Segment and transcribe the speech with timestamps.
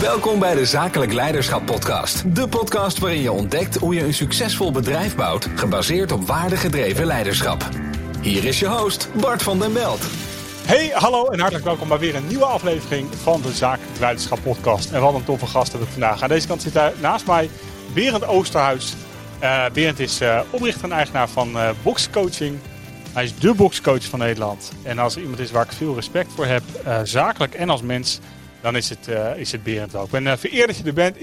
[0.00, 2.34] Welkom bij de Zakelijk Leiderschap Podcast.
[2.34, 7.68] De podcast waarin je ontdekt hoe je een succesvol bedrijf bouwt, gebaseerd op waardegedreven leiderschap.
[8.20, 10.00] Hier is je host, Bart van den Belt.
[10.66, 14.90] Hey, hallo en hartelijk welkom bij weer een nieuwe aflevering van de Zakelijk Leiderschap Podcast.
[14.92, 16.22] En wat een toffe gast heb ik vandaag.
[16.22, 17.50] Aan deze kant zit daar naast mij
[17.92, 18.94] Berend Oosterhuis.
[19.42, 22.58] Uh, Berend is uh, oprichter en eigenaar van uh, Boxcoaching.
[23.12, 24.72] Hij is de boxcoach van Nederland.
[24.82, 26.62] En als iemand is waar ik veel respect voor heb,
[27.02, 28.20] zakelijk en als mens,
[28.64, 30.04] dan is het, uh, is het Berend ook.
[30.04, 31.18] Ik ben uh, vereerd dat je er bent.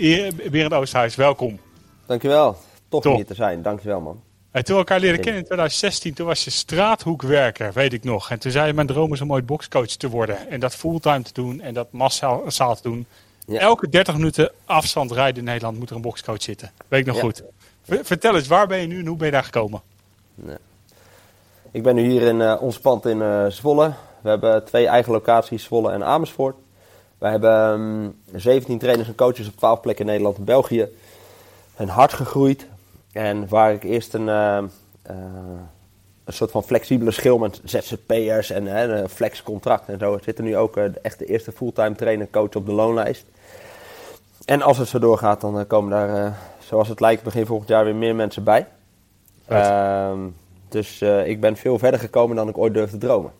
[0.52, 1.60] Berend Oosterhuis, welkom.
[2.06, 2.58] Dankjewel.
[2.90, 3.62] Tof om hier te zijn.
[3.62, 4.22] Dankjewel man.
[4.52, 8.30] Toen we elkaar leren kennen in 2016, toen was je straathoekwerker, weet ik nog.
[8.30, 10.50] En toen zei je, mijn droom is om ooit boxcoach te worden.
[10.50, 13.06] En dat fulltime te doen en dat massaal te doen.
[13.46, 13.60] Ja.
[13.60, 16.72] Elke 30 minuten afstand rijden in Nederland moet er een boxcoach zitten.
[16.88, 17.22] Weet ik nog ja.
[17.22, 17.44] goed.
[17.84, 19.82] Vertel eens, waar ben je nu en hoe ben je daar gekomen?
[21.72, 23.94] Ik ben nu hier in uh, ons pand in uh, Zwolle.
[24.22, 26.56] We hebben twee eigen locaties, Zwolle en Amersfoort.
[27.22, 30.88] Wij hebben um, 17 trainers en coaches op 12 plekken in Nederland en België.
[31.76, 32.68] En hard gegroeid.
[33.12, 34.58] En waar ik eerst een, uh,
[35.10, 35.16] uh,
[36.24, 40.20] een soort van flexibele schil met ZZP'ers en uh, een flexcontract en zo.
[40.24, 43.26] Zit er nu ook echt de eerste fulltime trainer coach op de loonlijst.
[44.46, 47.96] En als het zo doorgaat, dan komen daar, zoals het lijkt, begin volgend jaar weer
[47.96, 48.68] meer mensen bij.
[50.70, 53.32] dus ik ben veel verder gekomen dan ik ooit durfde dromen.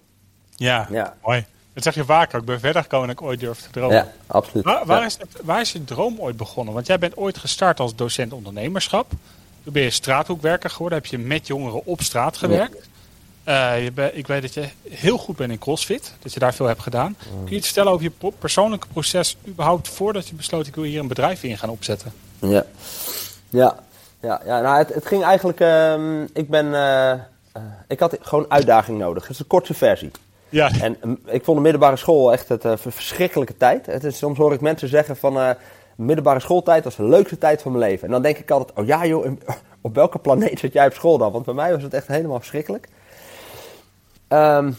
[0.50, 1.16] Ja, ja.
[1.22, 1.46] mooi.
[1.74, 2.40] Dat zeg je vaker.
[2.40, 3.96] Ik ben verder gekomen dan ik ooit durfde te dromen.
[3.96, 4.64] Ja, absoluut.
[4.64, 5.06] Waar, waar, ja.
[5.06, 6.74] is het, waar, is je droom ooit begonnen?
[6.74, 9.10] Want jij bent ooit gestart als docent ondernemerschap.
[9.64, 10.98] Toen ben je straathoekwerker geworden.
[10.98, 12.90] Heb je met jongeren op straat gewerkt.
[13.46, 13.76] Ja.
[13.76, 16.14] Uh, je ben, ik weet dat je heel goed bent in CrossFit.
[16.22, 17.16] Dat je daar veel hebt gedaan.
[17.30, 21.00] Kun je iets vertellen over je persoonlijke proces überhaupt voordat je besloot ik wil hier
[21.00, 22.14] een bedrijf in gaan opzetten?
[22.40, 22.66] Ja,
[23.50, 23.80] ja,
[24.22, 25.60] ja, ja nou het, het ging eigenlijk...
[25.60, 26.66] Uh, ik ben...
[26.66, 27.14] Uh,
[27.88, 29.24] ik had gewoon uitdaging nodig.
[29.24, 30.12] Het is een korte versie.
[30.52, 30.72] Ja.
[30.82, 33.86] En um, ik vond de middelbare school echt het uh, verschrikkelijke tijd.
[33.86, 35.50] Het is, soms hoor ik mensen zeggen van uh,
[35.96, 38.06] middelbare schooltijd was de leukste tijd van mijn leven.
[38.06, 39.26] En dan denk ik altijd, oh ja joh,
[39.82, 41.32] op welke planeet zit jij op school dan?
[41.32, 42.88] Want bij mij was het echt helemaal verschrikkelijk.
[44.30, 44.76] Um,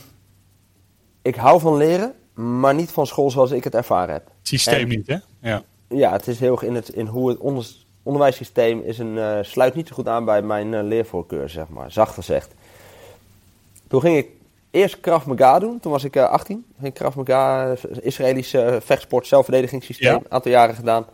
[1.22, 4.28] ik hou van leren, maar niet van school zoals ik het ervaren heb.
[4.42, 5.16] Systeem en, niet, hè?
[5.40, 5.62] Ja.
[5.88, 7.66] Ja, het is heel erg in, het, in hoe het onder,
[8.02, 11.92] onderwijssysteem is een, uh, sluit niet zo goed aan bij mijn leervoorkeur, zeg maar.
[11.92, 12.54] Zacht gezegd.
[13.88, 14.28] Toen ging ik
[14.72, 15.80] eerst Krav Maga doen.
[15.80, 16.64] Toen was ik uh, 18.
[16.80, 20.14] Ging Krav Maga, Israëlische uh, vechtsport, zelfverdedigingssysteem.
[20.14, 20.28] Een ja.
[20.28, 21.06] aantal jaren gedaan.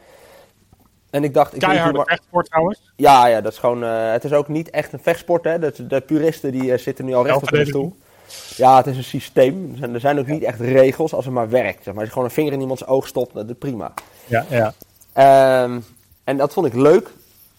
[1.10, 1.54] En ik dacht...
[1.54, 2.06] Ik Keiharde maar...
[2.06, 2.92] vechtsport trouwens?
[2.96, 3.82] Ja, ja, dat is gewoon...
[3.82, 5.58] Het is ook niet echt een vechtsport, hè.
[5.58, 7.96] De, de puristen die zitten nu al recht op de stoel.
[8.56, 9.70] Ja, het is een systeem.
[9.72, 11.84] Er zijn, er zijn ook niet echt regels als het maar werkt.
[11.84, 11.96] Zeg maar.
[11.96, 13.92] Als je gewoon een vinger in iemands oog stopt, dat is prima.
[14.26, 14.74] Ja, ja.
[15.62, 15.84] Um,
[16.24, 17.10] en dat vond ik leuk.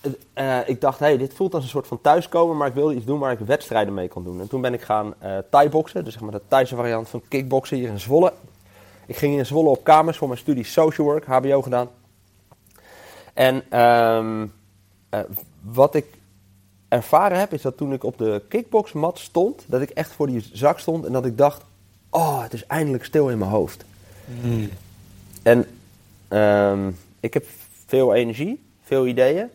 [0.01, 3.05] Uh, ik dacht, hey, dit voelt als een soort van thuiskomen, maar ik wilde iets
[3.05, 4.39] doen waar ik wedstrijden mee kon doen.
[4.39, 7.77] En toen ben ik gaan uh, thai-boksen, dus zeg maar de Thaise variant van kickboksen
[7.77, 8.33] hier in Zwolle.
[9.05, 11.89] Ik ging in Zwolle op kamers voor mijn studie social work, HBO gedaan.
[13.33, 14.53] En um,
[15.13, 15.19] uh,
[15.61, 16.05] wat ik
[16.87, 20.49] ervaren heb, is dat toen ik op de kickboxmat stond, dat ik echt voor die
[20.53, 21.63] zak stond en dat ik dacht,
[22.09, 23.85] oh, het is eindelijk stil in mijn hoofd.
[24.41, 24.69] Mm.
[25.43, 25.65] En
[26.39, 27.45] um, ik heb
[27.85, 29.49] veel energie, veel ideeën.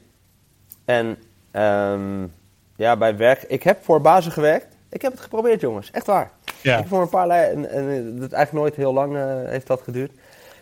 [0.84, 1.06] En
[1.52, 2.32] um,
[2.76, 3.42] ja, bij werk.
[3.42, 4.76] Ik heb voor bazen gewerkt.
[4.88, 5.90] Ik heb het geprobeerd, jongens.
[5.90, 6.30] Echt waar.
[6.60, 6.72] Ja.
[6.72, 9.82] Ik heb voor een paar en, en dat eigenlijk nooit heel lang uh, heeft dat
[9.82, 10.12] geduurd.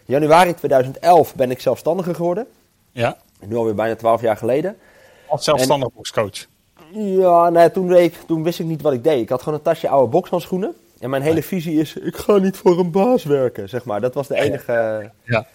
[0.05, 2.47] Januari 2011 ben ik zelfstandiger geworden.
[2.91, 3.16] Ja.
[3.47, 4.77] Nu alweer bijna 12 jaar geleden.
[5.28, 6.47] Als zelfstandig boxcoach.
[6.93, 9.21] Ja, nee, toen, deed ik, toen wist ik niet wat ik deed.
[9.21, 10.75] Ik had gewoon een tasje oude bokshandschoenen.
[10.99, 14.00] En mijn hele visie is, ik ga niet voor een baas werken, zeg maar.
[14.00, 15.11] Dat was de enige...
[15.22, 15.47] Ja.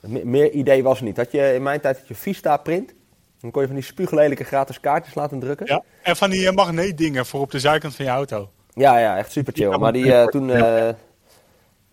[0.00, 1.16] Meer idee was er niet.
[1.16, 2.92] Had je in mijn tijd had je Vista print.
[3.40, 5.66] Dan kon je van die spuuglelijke gratis kaartjes laten drukken.
[5.66, 8.50] Ja, en van die uh, magneetdingen voor op de zijkant van je auto.
[8.74, 9.78] Ja, ja, echt super chill.
[9.78, 10.48] Maar die uh, toen...
[10.48, 10.88] Uh,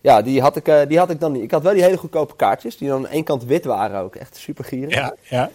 [0.00, 1.42] ja, die had, ik, uh, die had ik dan niet.
[1.42, 4.14] Ik had wel die hele goedkope kaartjes, die dan aan één kant wit waren ook.
[4.14, 4.94] Echt super gierig.
[4.94, 5.50] Ja, ja.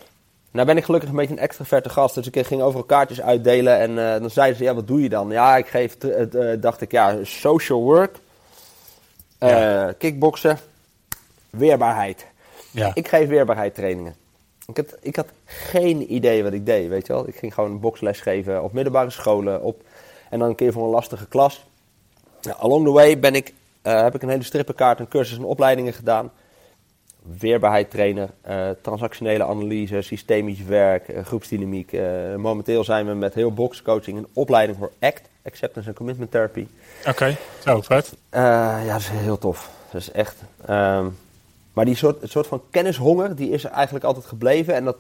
[0.51, 3.77] Nou ben ik gelukkig een beetje een extraverte gast, dus ik ging overal kaartjes uitdelen.
[3.77, 5.29] En uh, dan zeiden ze, ja, wat doe je dan?
[5.29, 8.17] Ja, ik geef, uh, dacht ik, ja, social work,
[9.39, 9.93] uh, ja.
[9.97, 10.59] kickboksen,
[11.49, 12.25] weerbaarheid.
[12.71, 12.91] Ja.
[12.93, 14.15] Ik geef weerbaarheid trainingen.
[14.77, 17.27] Ik had, ik had geen idee wat ik deed, weet je wel.
[17.27, 19.61] Ik ging gewoon een boksles geven op middelbare scholen.
[19.61, 19.81] Op,
[20.29, 21.65] en dan een keer voor een lastige klas.
[22.41, 23.53] Nou, along the way ben ik,
[23.83, 26.31] uh, heb ik een hele strippenkaart, een cursus en opleidingen gedaan.
[27.39, 31.91] Weerbaarheid trainer, uh, transactionele analyse, systemisch werk, uh, groepsdynamiek.
[32.37, 36.67] momenteel zijn we met heel boxcoaching een opleiding voor ACT, Acceptance and Commitment Therapy.
[36.99, 37.37] Oké, okay.
[37.63, 38.15] zo vet.
[38.31, 39.69] ja, dat is heel tof.
[39.91, 40.35] Dat is echt...
[40.69, 41.17] Um,
[41.73, 44.73] maar die soort, soort van kennishonger, die is er eigenlijk altijd gebleven.
[44.75, 44.97] En dat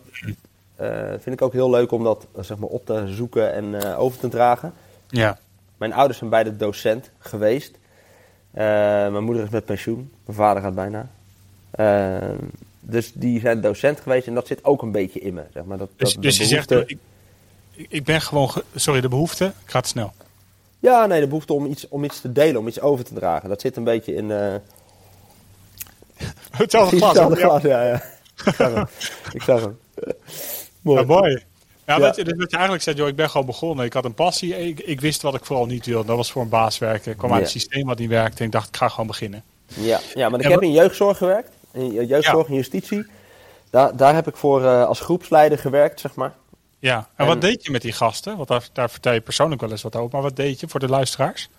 [0.81, 3.99] uh, vind ik ook heel leuk om dat zeg maar, op te zoeken en uh,
[3.99, 4.73] over te dragen.
[5.07, 5.39] Ja.
[5.77, 7.71] Mijn ouders zijn beide docent geweest.
[7.71, 8.61] Uh,
[9.11, 10.11] mijn moeder is met pensioen.
[10.25, 11.07] Mijn vader gaat bijna.
[12.79, 15.43] dus die zijn docent geweest en dat zit ook een beetje in me.
[15.53, 15.77] Zeg maar.
[15.77, 16.97] dat, Dus, dat, dus je zegt, ik,
[17.73, 20.11] ik ben gewoon, ge- sorry, de behoefte, ik ga te snel.
[20.79, 23.49] Ja, nee, de behoefte om iets, om iets te delen, om iets over te dragen.
[23.49, 24.31] Dat zit een beetje in...
[24.31, 24.55] eh
[26.51, 27.09] Hetzelfde glas.
[27.09, 27.47] hetzelfde ja.
[27.47, 28.03] glas, ja, ja.
[28.45, 28.87] Ik zag hem.
[29.37, 29.79] Ik zag hem.
[30.81, 30.99] Mooi.
[30.99, 31.43] Ja, mooi.
[31.85, 31.99] Ja, Ja.
[31.99, 33.85] Wat, je, dus wat je eigenlijk zegt, joh, ik ben gewoon begonnen.
[33.85, 34.67] Ik had een passie.
[34.67, 36.07] Ik, ik wist wat ik vooral niet wilde.
[36.07, 37.11] Dat was voor een baas werken.
[37.11, 38.39] Ik kwam uit een systeem wat niet werkte.
[38.39, 39.43] En ik dacht, ik ga gewoon beginnen.
[39.67, 41.49] Ja, ja maar ik heb in jeugdzorg gewerkt.
[41.73, 43.05] In jeugdzorg en justitie.
[43.69, 46.33] Daar, daar heb ik voor eh, als groepsleider gewerkt, zeg maar.
[46.79, 48.35] Ja, en, En- wat deed je met die gasten?
[48.35, 50.09] Want daar, daar vertel je persoonlijk wel eens wat over.
[50.11, 51.49] Maar wat deed je voor de luisteraars?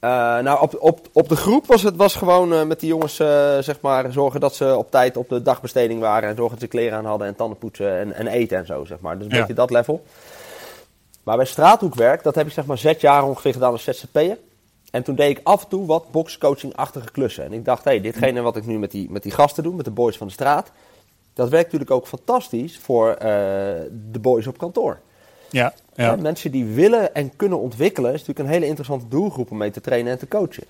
[0.00, 3.18] Eh, nou, op, op, op de groep was het was gewoon eh, met die jongens,
[3.18, 6.28] eh, zeg maar, zorgen dat ze op tijd op de dagbesteding waren.
[6.28, 8.84] En zorgen dat ze kleren aan hadden en tanden poetsen en, en eten en zo,
[8.84, 9.18] zeg maar.
[9.18, 9.38] Dus een Ja.
[9.38, 10.04] beetje dat level.
[11.22, 14.38] Maar bij straathoekwerk, dat heb ik zeg maar zes jaar ongeveer gedaan als ZZP'er.
[14.90, 17.44] En toen deed ik af en toe wat boxcoaching-achtige klussen.
[17.44, 19.74] En ik dacht, hé, hey, ditgene wat ik nu met die, met die gasten doe,
[19.74, 20.70] met de boys van de straat.
[21.34, 23.16] Dat werkt natuurlijk ook fantastisch voor
[24.10, 24.98] de boys op kantoor.
[25.50, 26.16] Ja, Ja, ja.
[26.16, 29.80] mensen die willen en kunnen ontwikkelen, is natuurlijk een hele interessante doelgroep om mee te
[29.80, 30.64] trainen en te coachen.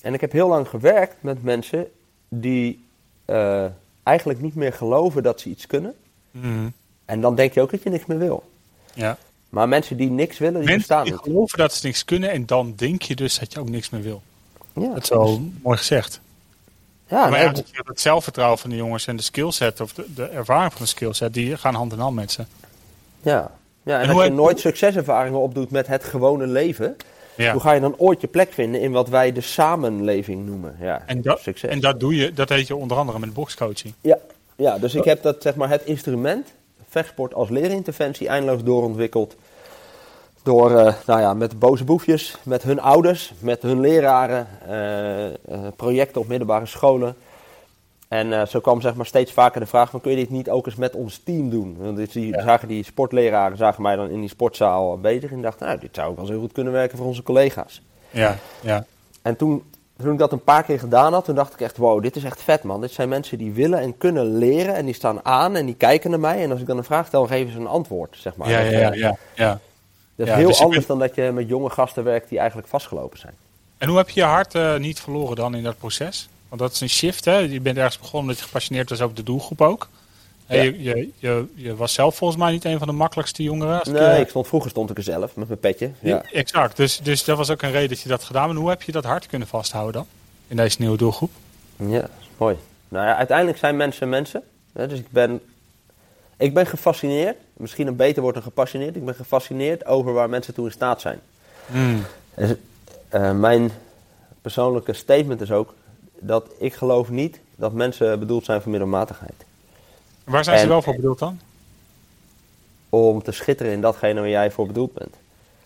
[0.00, 1.86] En ik heb heel lang gewerkt met mensen
[2.28, 2.84] die
[3.24, 3.64] eh,
[4.02, 5.94] eigenlijk niet meer geloven dat ze iets kunnen.
[6.30, 6.68] Mhm.
[7.04, 8.50] En dan denk je ook dat je niks meer wil.
[8.94, 9.18] ja.
[9.48, 11.22] Maar mensen die niks willen, die Mensen bestaan die niet.
[11.22, 12.30] geloven dat ze niks kunnen.
[12.30, 14.22] En dan denk je dus dat je ook niks meer wil.
[14.72, 16.20] Ja, Dat is wel mooi gezegd.
[17.06, 19.80] ja, maar nee, eigenlijk is het zelfvertrouwen van de jongens en de skillset.
[19.80, 21.34] Of de, de ervaring van de skillset.
[21.34, 22.44] Die gaan hand in hand met ze.
[23.22, 23.56] ja.
[23.88, 26.96] Ja, en, En als je nooit succeservaringen opdoet met het gewone leven,
[27.34, 27.52] Ja.
[27.52, 30.76] hoe ga je dan ooit je plek vinden in wat wij de samenleving noemen?
[30.80, 31.70] Ja, En, dat, succes.
[31.70, 33.94] en dat doe je, dat heet je onder andere met boxcoaching.
[34.00, 34.18] Ja,
[34.56, 36.52] ja dus ik heb dat, zeg maar, het instrument,
[36.88, 39.36] vechtsport als leerinterventie, eindeloos doorontwikkeld.
[40.42, 45.32] Door, eh, nou ja, met boze boefjes, met hun ouders, met hun leraren, eh, eh,
[45.76, 47.14] projecten op middelbare scholen.
[48.08, 50.50] En eh, zo kwam zeg maar steeds vaker de vraag van, kun je dit niet
[50.50, 51.76] ook eens met ons team doen?
[51.78, 55.66] Want dit zie- zagen die sportleraren zagen mij dan in die sportzaal bezig en dachten,
[55.66, 57.82] nou, dit zou ook wel zo goed kunnen werken voor onze collega's.
[58.10, 58.84] Ja, ja.
[59.22, 59.62] En toen,
[59.98, 62.24] toen ik dat een paar keer gedaan had, toen dacht ik echt, wow, dit is
[62.24, 62.80] echt vet man.
[62.80, 66.10] Dit zijn mensen die willen en kunnen leren en die staan aan en die kijken
[66.10, 66.42] naar mij.
[66.42, 68.50] En als ik dan een vraag stel, geven ze een antwoord, zeg maar.
[68.50, 69.48] Ja, Dat, ja, ja, eh, ja, ja.
[70.14, 72.68] Dat is Ja, heel dus anders dan dat je met jonge gasten werkt die eigenlijk
[72.68, 73.34] vastgelopen zijn.
[73.78, 76.28] En hoe heb je je hart eh, niet verloren dan in dat proces?
[76.48, 77.36] Want dat is een shift, hè?
[77.36, 79.88] Je bent ergens begonnen omdat je gepassioneerd was over de doelgroep ook.
[80.46, 80.62] Ja.
[80.62, 83.78] Je, je, je, je was zelf volgens mij niet een van de makkelijkste jongeren.
[83.78, 85.90] ik, Nee, eh, ik stond, vroeger stond ik er zelf met mijn petje.
[86.00, 86.22] Ja.
[86.22, 88.54] Exact, dus, dus dat was ook een reden dat je dat gedaan hebt.
[88.54, 90.06] En hoe heb je dat hart kunnen vasthouden dan?
[90.48, 91.30] In deze nieuwe doelgroep?
[91.76, 92.56] Ja, dat mooi.
[92.88, 94.42] Nou ja, uiteindelijk zijn mensen mensen.
[94.72, 95.40] Dus ik ben,
[96.36, 98.96] ik ben gefascineerd, misschien een beter woord dan gepassioneerd.
[98.96, 101.20] Ik ben gefascineerd over waar mensen toe in staat zijn.
[102.34, 102.54] Dus,
[103.08, 103.70] eh, mijn
[104.42, 105.74] persoonlijke statement is ook
[106.20, 109.44] dat ik geloof niet dat mensen bedoeld zijn voor middelmatigheid.
[110.24, 111.40] Waar zijn ze wel voor bedoeld dan?
[112.88, 115.14] Om te schitteren in datgene waar jij voor bedoeld bent.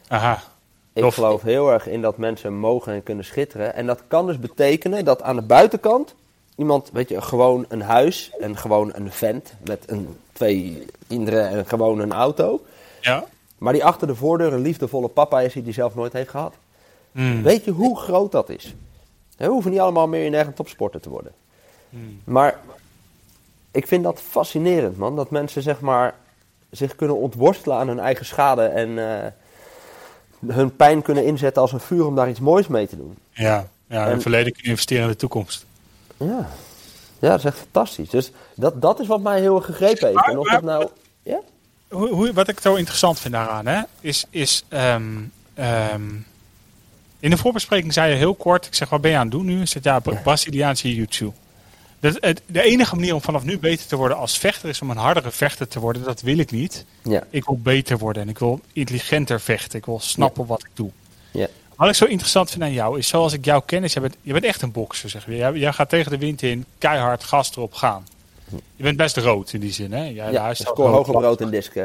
[0.08, 0.42] Aha,
[0.92, 3.74] Ik geloof heel erg in dat mensen mogen en kunnen schitteren.
[3.74, 6.14] En dat kan dus betekenen dat aan de buitenkant
[6.56, 11.66] iemand, weet je, gewoon een huis en gewoon een vent met een, twee kinderen en
[11.66, 12.60] gewoon een auto.
[13.00, 13.24] ja.
[13.58, 16.54] Maar die achter de voordeur een liefdevolle papa is die die zelf nooit heeft gehad.
[17.12, 17.42] Hmm.
[17.42, 18.74] Weet je hoe groot dat is?
[19.46, 21.32] We hoeven niet allemaal miljonair en topsporter te worden.
[21.90, 22.20] Hmm.
[22.24, 22.58] Maar
[23.70, 25.16] ik vind dat fascinerend, man.
[25.16, 26.14] Dat mensen zeg maar
[26.70, 29.26] zich kunnen ontworstelen aan hun eigen schade en eh,
[30.46, 33.16] hun pijn kunnen inzetten als een vuur om daar iets moois mee te doen.
[33.30, 35.66] Ja, ja in En- het verleden kun je investeren in de toekomst.
[36.16, 36.48] Ja,
[37.18, 38.10] ja dat is echt fantastisch.
[38.10, 40.28] Dus dat, dat is wat mij heel erg gegrepen heeft.
[40.28, 40.88] En of dat nou...
[41.22, 41.40] Ja?
[41.88, 45.20] Hoe, hoe, wat ik zo interessant vind daaraan, hè, is, is ehm,
[45.54, 46.02] ehm,
[47.22, 49.44] in de voorbespreking zei je heel kort, ik zeg, wat ben je aan het doen
[49.46, 49.60] nu?
[49.60, 51.30] Is het ja, Bra- Braziliaanse jiu-jitsu.
[52.46, 55.30] De enige manier om vanaf nu beter te worden als vechter is om een hardere
[55.30, 56.02] vechter te worden.
[56.04, 56.84] Dat wil ik niet.
[57.02, 57.22] Ja.
[57.30, 59.78] Ik wil beter worden en ik wil intelligenter vechten.
[59.78, 60.90] Ik wil snappen wat ik doe.
[61.30, 61.46] Ja.
[61.76, 64.16] Wat ik zo interessant vind aan jou is, zoals ik jou ken, is, je bent,
[64.22, 65.10] je bent echt een bokser.
[65.10, 65.26] Zeg.
[65.26, 68.06] Jij, jij gaat tegen de wind in, keihard gas erop gaan.
[68.76, 70.04] Je bent best rood in die zin, hè?
[70.04, 71.74] Jij, Ja, scoor hoog op rood in disc.
[71.76, 71.84] eh,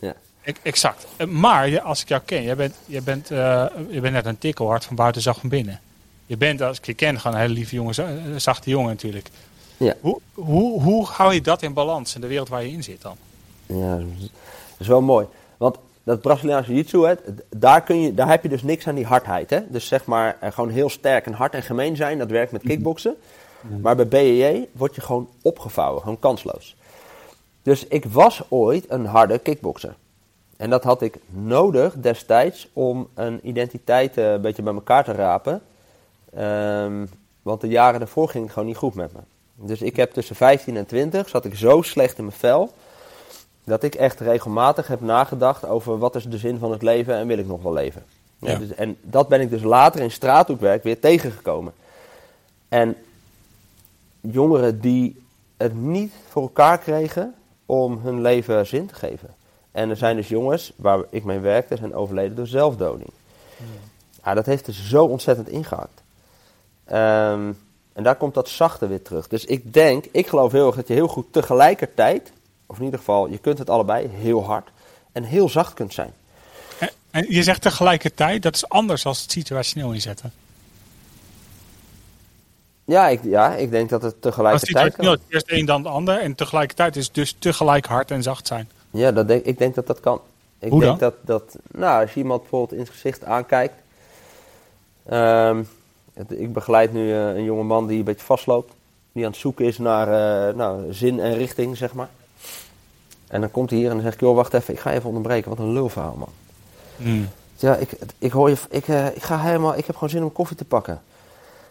[0.00, 0.14] ja.
[0.62, 1.06] Exact.
[1.16, 4.26] Eh, Maar je- als ik jou ken, je bent, je bent, eh, je bent net
[4.26, 5.80] een tikkel hard van buiten, zacht van binnen.
[6.26, 9.28] Je bent, als ik je ken, gewoon een hele lieve jongen, eh, zachte jongen natuurlijk.
[9.76, 9.94] Ja.
[10.00, 13.02] Hoe, hoe, hoe hou je dat in balans in de wereld waar je in zit
[13.02, 13.16] dan?
[13.66, 14.06] Ja, dat
[14.78, 15.26] is- wel mooi.
[15.56, 17.16] Want dat Braziliaanse jiu-jitsu,
[17.56, 19.50] daar, kun je, daar heb je dus niks aan die hardheid.
[19.50, 19.60] Hè?
[19.68, 23.14] Dus zeg maar gewoon heel sterk en hard en gemeen zijn, dat werkt met kickboksen.
[23.80, 26.76] Maar bij BJJ word je gewoon opgevouwen, gewoon kansloos.
[27.62, 29.94] Dus ik was ooit een harde kickbokser.
[30.62, 35.12] En dat had ik nodig destijds om een identiteit eh, een beetje bij elkaar te
[35.12, 35.62] rapen.
[36.34, 37.06] Ehm,
[37.42, 39.18] want de jaren daarvoor ging het gewoon niet goed met me.
[39.54, 42.72] Dus ik heb tussen 15 en 20 zat ik zo slecht in mijn vel.
[43.64, 47.26] Dat ik echt regelmatig heb nagedacht over wat is de zin van het leven en
[47.26, 48.04] wil ik nog wel leven.
[48.38, 48.58] Ja, Ja.
[48.58, 51.72] dus, en dat ben ik dus later in straathoekwerk weer tegengekomen.
[52.68, 52.96] En
[54.20, 55.22] jongeren die
[55.56, 57.34] het niet voor elkaar kregen
[57.66, 59.40] om hun leven zin te geven.
[59.72, 63.10] En er zijn dus jongens waar ik mee werkte, zijn overleden door zelfdoding.
[64.24, 66.02] Ja, dat heeft dus zo ontzettend ingehakt.
[66.84, 67.52] Ehm,
[67.92, 69.28] en daar komt dat zachte weer terug.
[69.28, 72.32] Dus ik denk, ik geloof heel erg dat je heel goed tegelijkertijd,
[72.66, 74.68] of in ieder geval, je kunt het allebei heel hard
[75.12, 76.12] en heel zacht kunt zijn.
[76.78, 80.32] En, en je zegt tegelijkertijd, dat is anders dan het situationeel inzetten.
[82.84, 85.24] Ja, ik, ja, ik denk dat het Als tegelijkertijd situationeel kan.
[85.28, 88.46] is eerst een dan de ander en tegelijkertijd is het dus tegelijk hard en zacht
[88.46, 88.70] zijn.
[88.92, 90.20] Ja, dat denk, ik denk dat dat kan.
[90.58, 91.10] Ik Hoe denk dan?
[91.10, 93.74] dat, dat, nou, als je iemand bijvoorbeeld in het gezicht aankijkt.
[95.06, 95.62] Ehm,
[96.14, 98.72] het- ik begeleid nu eh, een jonge man die een beetje vastloopt.
[99.12, 100.08] Die aan het zoeken is naar
[100.48, 102.08] eh, nou, zin en richting, zeg maar.
[103.28, 105.08] En dan komt hij hier en dan zeg ik, joh, wacht even, ik ga even
[105.08, 105.50] onderbreken.
[105.50, 106.28] Wat een lulverhaal, man.
[107.56, 110.32] Ja, ik, ik hoor je, ik, eh, ik ga helemaal, ik heb gewoon zin om
[110.32, 111.02] koffie te pakken.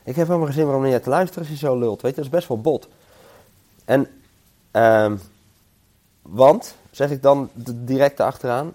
[0.04, 2.02] Ik heb helemaal geen zin meer om naar je te luisteren als je zo lult.
[2.02, 2.88] Weet je, dat is best wel bot.
[3.86, 4.08] En,
[4.72, 5.16] ehm,
[6.22, 8.74] want, zeg ik dan direct achteraan,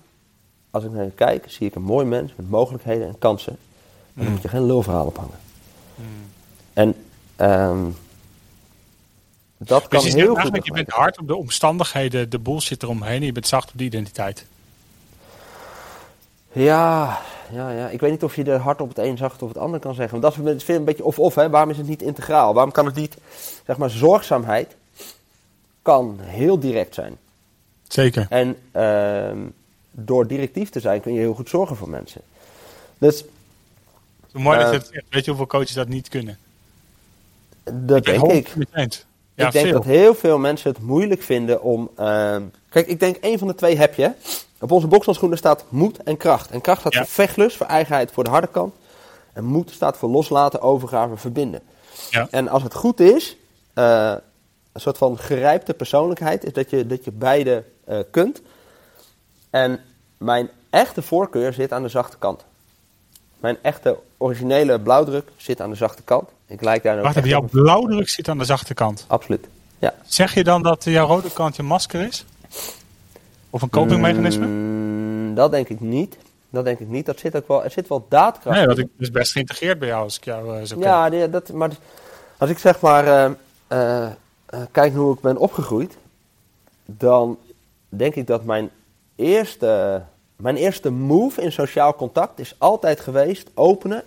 [0.70, 3.56] als ik naar je kijk, zie ik een mooi mens met mogelijkheden en kansen.
[4.12, 5.38] Maar dan moet je geen lulverhaal ophangen.
[6.72, 6.94] En,
[7.36, 7.84] ehm,
[9.56, 10.64] dat kan Dus zegt heel goed.
[10.66, 13.84] je bent hard op de omstandigheden, de bullshit eromheen en je bent zacht op de
[13.84, 14.46] identiteit.
[16.52, 17.18] Ja,
[17.52, 19.58] ja, ja, ik weet niet of je er hard op het een zacht of het
[19.58, 20.20] ander kan zeggen.
[20.20, 21.34] Want dat is een beetje of-of.
[21.34, 22.54] Waarom is het niet integraal?
[22.54, 23.16] Waarom kan het niet,
[23.66, 24.76] zeg maar, zorgzaamheid
[25.82, 27.16] kan heel direct zijn.
[27.88, 28.26] Zeker.
[28.28, 29.38] En ehm,
[29.90, 32.20] door directief te zijn kun je heel goed zorgen voor mensen.
[32.98, 33.24] Dus
[34.32, 35.04] Zo mooi dat je Eh, het zegt.
[35.10, 36.38] Weet je hoeveel coaches dat niet kunnen?
[37.64, 38.48] dat ben denk ik.
[38.48, 39.04] 100% eens.
[39.34, 39.74] Ja, ik denk veel.
[39.74, 41.90] dat heel veel mensen het moeilijk vinden om.
[41.96, 44.10] ehm, kijk, ik denk één van de twee heb je.
[44.60, 46.50] Op onze bokshandschoenen staat moed en kracht.
[46.50, 46.98] En kracht staat Ja.
[46.98, 48.74] voor vechtlust, voor eigenheid, voor de harde kant.
[49.32, 51.60] En moed staat voor loslaten, overgave, verbinden.
[52.10, 52.28] Ja.
[52.30, 53.36] En als het goed is,
[53.74, 54.14] eh,
[54.72, 58.40] een soort van gerijpte persoonlijkheid, is dat je, dat je beide eh, kunt.
[59.50, 59.80] En
[60.18, 62.44] mijn echte voorkeur zit aan de zachte kant.
[63.40, 66.28] Mijn echte originele blauwdruk zit aan de zachte kant.
[66.46, 67.50] Ik lijk daar Wacht even, jouw op.
[67.50, 69.04] blauwdruk zit aan de zachte kant.
[69.06, 69.46] Absoluut.
[69.78, 69.94] Ja.
[70.06, 72.24] Zeg je dan dat jouw rode kant je masker is?
[73.50, 74.46] Of een copingmechanisme?
[74.46, 76.16] Mm, dat denk ik niet.
[76.50, 77.06] Dat denk ik niet.
[77.06, 80.02] Dat zit ook wel, er zit wel daadkracht nee, dat is best geïntegreerd bij jou
[80.02, 80.84] als ik jou eh, zo ken.
[80.88, 81.70] Ja, die- dat, maar
[82.38, 83.34] als ik zeg maar
[83.68, 84.06] eh,
[84.70, 85.96] kijk hoe ik ben opgegroeid,
[86.84, 87.38] dan
[87.96, 88.70] denk ik dat mijn
[89.14, 90.02] eerste,
[90.36, 94.02] mijn eerste move in sociaal contact is altijd geweest openen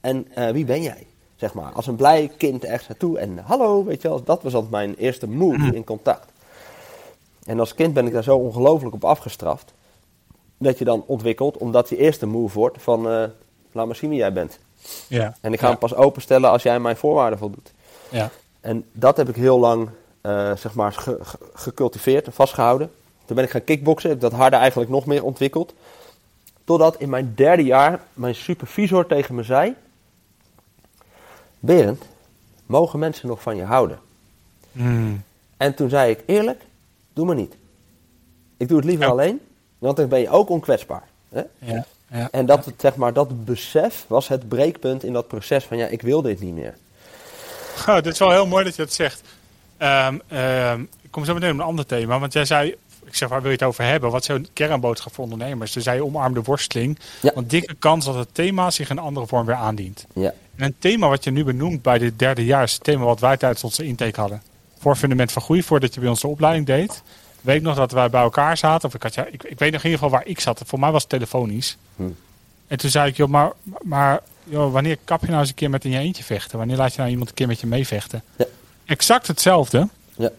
[0.00, 1.06] en eh, wie ben jij?
[1.36, 4.52] Zeg maar, als een blij kind ergens naartoe en hallo, weet je wel, dat was
[4.52, 6.32] dan mijn eerste move in contact.
[7.44, 9.72] En als kind ben ik daar zo ongelooflijk op afgestraft,
[10.58, 13.24] dat je dan ontwikkelt, omdat je eerste move wordt van eh,
[13.72, 14.58] laat maar zien wie jij bent.
[15.08, 15.36] Ja.
[15.40, 15.70] En ik ga ja.
[15.70, 17.72] hem pas openstellen als jij mijn voorwaarden voldoet.
[18.08, 18.30] Ja.
[18.60, 19.88] En dat heb ik heel lang
[20.20, 22.90] eh, zeg maar ge- ge- gecultiveerd en vastgehouden.
[23.26, 25.74] Toen ben ik gaan kickboksen, heb ik dat harder eigenlijk nog meer ontwikkeld.
[26.64, 29.74] Totdat in mijn derde jaar mijn supervisor tegen me zei...
[31.58, 32.02] Berend,
[32.66, 33.98] mogen mensen nog van je houden?
[34.72, 35.22] Mm.
[35.56, 36.62] En toen zei ik eerlijk,
[37.12, 37.54] doe maar niet.
[38.56, 39.10] Ik doe het liever Ja.
[39.10, 39.40] alleen,
[39.78, 41.02] want dan ben je ook onkwetsbaar.
[41.28, 41.42] Hè?
[41.58, 41.84] Ja.
[42.10, 42.28] Ja.
[42.30, 46.02] En dat, zeg maar, dat besef was het breekpunt in dat proces van ja, ik
[46.02, 46.74] wil dit niet meer.
[47.88, 49.22] Oh, dit is wel heel mooi dat je dat zegt.
[49.76, 52.18] Ehm, ehm, ik kom zo meteen op een ander thema.
[52.18, 54.10] Want jij zei, ik zeg waar wil je het over hebben?
[54.10, 55.72] Wat is zo'n kernboodschap voor ondernemers?
[55.72, 56.98] Toen zei omarm de worsteling.
[57.22, 57.30] Ja.
[57.34, 60.06] Want dikke kans dat het thema zich in een andere vorm weer aandient.
[60.14, 63.04] Ja, En een thema wat je nu benoemt bij dit derde jaar is het thema
[63.04, 64.42] wat wij tijdens onze intake hadden.
[64.78, 67.02] Voor fundament van groei, voordat je bij onze opleiding deed.
[67.40, 68.88] Weet ik nog dat wij bij elkaar zaten.
[68.88, 70.62] Of ik, had, ja, ik, ik weet nog in ieder geval waar ik zat.
[70.66, 71.76] Voor mij was het telefonisch.
[71.96, 72.02] Hm.
[72.66, 75.70] En toen zei ik, joh, maar, maar joh, wanneer kap je nou eens een keer
[75.70, 76.58] met in je eentje vechten?
[76.58, 78.22] Wanneer laat je nou iemand een keer met je meevechten?
[78.36, 78.44] Ja.
[78.84, 79.88] Exact hetzelfde.
[80.16, 80.30] ja.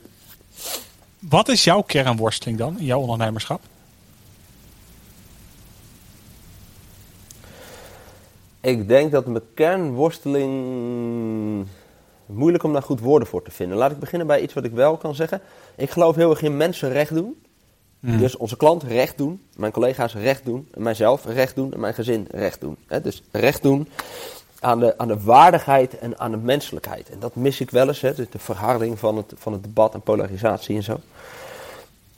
[1.29, 3.61] Wat is jouw kernworsteling dan in jouw ondernemerschap?
[8.61, 11.67] Ik denk dat mijn kernworsteling
[12.25, 13.77] moeilijk om daar goed woorden voor te vinden.
[13.77, 15.41] Laat ik beginnen bij iets wat ik wel kan zeggen.
[15.75, 17.41] Ik geloof heel erg in mensen recht doen.
[17.99, 18.17] Hmm.
[18.17, 21.93] Dus onze klant recht doen, mijn collega's recht doen, en mijzelf recht doen en mijn
[21.93, 22.77] gezin recht doen.
[23.01, 23.87] Dus recht doen
[24.59, 27.09] aan de, aan de waardigheid en aan de menselijkheid.
[27.09, 30.01] En dat mis ik wel eens, hè, de verharding van het, van het debat en
[30.01, 30.99] polarisatie en zo.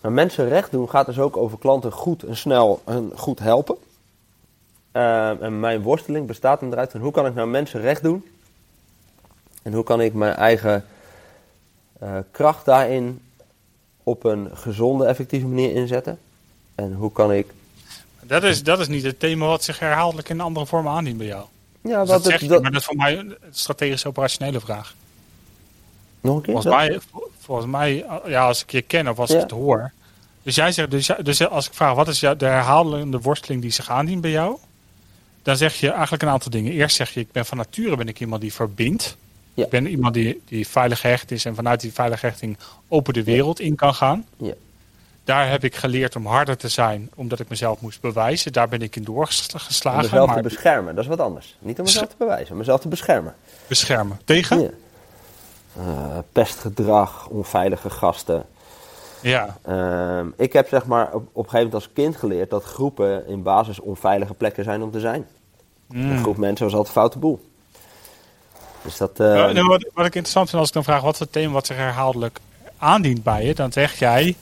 [0.02, 3.76] Maar mensen recht doen gaat dus ook over klanten goed en snel en goed helpen.
[4.94, 8.26] Uh, en mijn worsteling bestaat hem eruit van hoe kan ik nou mensen recht doen?
[9.62, 10.86] En hoe kan ik mijn eigen
[12.00, 13.22] eh, kracht daarin
[14.04, 16.20] op een gezonde, effectieve manier inzetten?
[16.76, 17.54] En hoe kan ik...
[18.22, 21.28] Dat is, dat is niet het thema wat zich herhaaldelijk in andere vormen aandient bij
[21.28, 21.46] jou.
[21.82, 24.60] Ja, Dus dat zeg het, je, dat- maar dat is voor mij een strategisch operationele
[24.60, 24.94] vraag.
[26.22, 26.54] nog een keer?
[26.54, 27.00] Volgens mij,
[27.40, 29.36] volgens mij, ja, als ik je ken of als Ja.
[29.36, 29.92] ik het hoor.
[30.44, 33.90] Dus jij zegt, dus, dus als ik vraag wat is de herhalende worsteling die zich
[33.90, 34.58] aandient bij jou,
[35.44, 36.72] dan zeg je eigenlijk een aantal dingen.
[36.72, 39.18] Eerst zeg je, ik ben van nature ben ik iemand die verbindt.
[39.54, 39.64] Ja.
[39.64, 42.58] Ik ben iemand die, die veilig gehecht is en vanuit die veilige hechting
[42.88, 44.26] open de wereld in kan gaan.
[44.38, 44.54] Ja.
[45.30, 48.54] Daar heb ik geleerd om harder te zijn, omdat ik mezelf moest bewijzen.
[48.54, 49.98] Daar ben ik in Om doorgeslagen.
[50.02, 51.58] mezelf te Maar beschermen, dat is wat anders.
[51.60, 53.36] Niet om mezelf te bewijzen, om mezelf te beschermen.
[53.68, 54.20] beschermen.
[54.26, 54.62] Tegen?
[54.62, 54.70] Ja.
[55.78, 58.46] Eh, pestgedrag, onveilige gasten.
[59.22, 59.58] Ja.
[59.66, 63.28] Ehm, ik heb zeg maar op, op een gegeven moment als kind geleerd dat groepen
[63.28, 65.28] in basis onveilige plekken zijn om te zijn.
[65.88, 66.12] Mm.
[66.12, 67.50] Een groep mensen was altijd foute boel.
[68.84, 69.20] Dus dat.
[69.20, 71.32] eh, Ja, nou, wat, wat ik interessant vind als ik dan vraag wat is het
[71.32, 72.40] thema wat zich herhaaldelijk
[72.78, 74.36] aandient bij je, dan zeg jij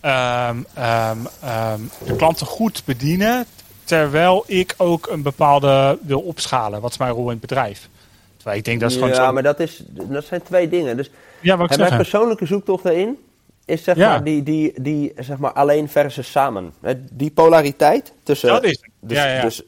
[0.00, 3.46] ehm, ehm, ehm, de klanten goed bedienen
[3.84, 6.80] terwijl ik ook een bepaalde wil opschalen.
[6.80, 7.88] Wat is mijn rol in het bedrijf?
[8.36, 9.32] Terwijl ik denk dat is gewoon ja, zo.
[9.32, 10.96] maar dat, is, dat zijn twee dingen.
[10.96, 13.18] Dus ja, wat ik en mijn persoonlijke zoektocht daarin
[13.64, 14.08] is zeg Ja.
[14.08, 16.72] maar die, die, die zeg maar alleen versus samen.
[17.10, 18.48] Die polariteit tussen.
[18.48, 18.90] Dat is het.
[19.00, 19.42] Dus, ja, ja.
[19.42, 19.62] Dus,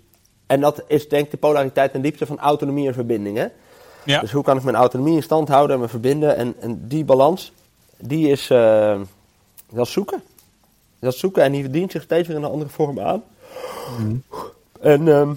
[0.47, 3.37] en dat is denk ik de polariteit ten diepste van autonomie en verbinding.
[3.37, 3.47] Hè?
[4.05, 4.21] ja.
[4.21, 6.37] Dus hoe kan ik mijn autonomie in stand houden en me verbinden?
[6.37, 7.53] En, en die balans,
[7.99, 9.01] die is, eh,
[9.73, 10.23] dat is zoeken.
[10.99, 13.23] Dat is zoeken en die dient zich steeds weer in een andere vorm aan.
[14.81, 15.35] En ehm,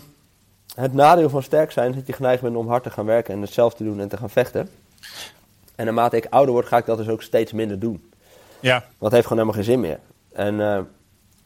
[0.76, 3.34] het nadeel van sterk zijn is dat je geneigd bent om hard te gaan werken
[3.34, 4.70] en het zelf te doen en te gaan vechten.
[5.76, 8.12] En naarmate ik ouder word, ga ik dat dus ook steeds minder doen.
[8.60, 8.80] ja.
[8.80, 10.00] Want het heeft gewoon helemaal geen zin meer.
[10.32, 10.80] En eh,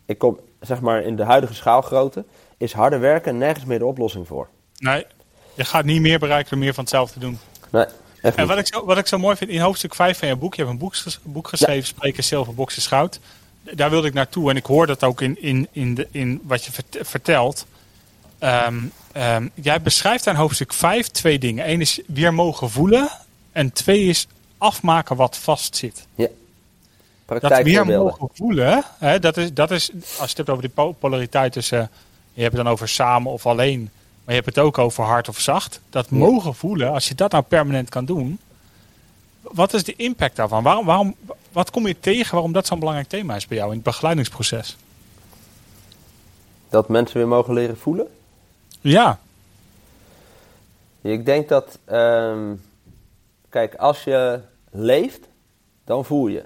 [0.06, 2.24] ik kom, zeg maar, in de huidige schaalgrootte
[2.58, 4.48] is harder werken nergens meer de oplossing voor.
[4.78, 5.06] Nee,
[5.54, 7.40] je gaat niet meer bereiken door meer van hetzelfde te doen.
[7.70, 7.86] Nee,
[8.22, 10.36] echt En wat ik, zo, wat ik zo mooi vind in hoofdstuk 5 van je
[10.36, 13.20] boek, je hebt een boek, boek geschreven, Spreken Zilver, Boksen Schout.
[13.74, 16.66] Daar wilde ik naartoe en ik hoor dat ook in, in, in, de, in wat
[16.66, 17.66] je vert- vertelt.
[18.40, 18.78] Ehm,
[19.12, 21.70] ehm, jij beschrijft aan hoofdstuk 5 twee dingen.
[21.70, 23.10] Eén is weer mogen voelen
[23.52, 24.28] en twee is
[24.58, 26.08] afmaken wat vastzit.
[27.42, 30.72] Dat weer mogen voelen, hè, dat, is, dat is, als je het hebt over die
[30.74, 31.90] po- polariteit tussen,
[32.34, 33.90] je hebt het dan over samen of alleen,
[34.30, 35.82] maar je hebt het ook over hard of zacht.
[35.90, 38.40] Dat mogen voelen, als je dat nou permanent kan doen,
[39.42, 40.64] wat is de impact daarvan?
[40.64, 41.16] Waarom, waarom,
[41.52, 44.78] wat kom je tegen waarom dat zo'n belangrijk thema is bij jou in het begeleidingsproces?
[46.70, 48.08] Dat mensen weer mogen leren voelen.
[48.82, 49.20] Ja,
[51.02, 52.56] Ik denk dat, ehm,
[53.50, 54.40] kijk, als je
[54.72, 55.28] leeft,
[55.84, 56.44] dan voel je.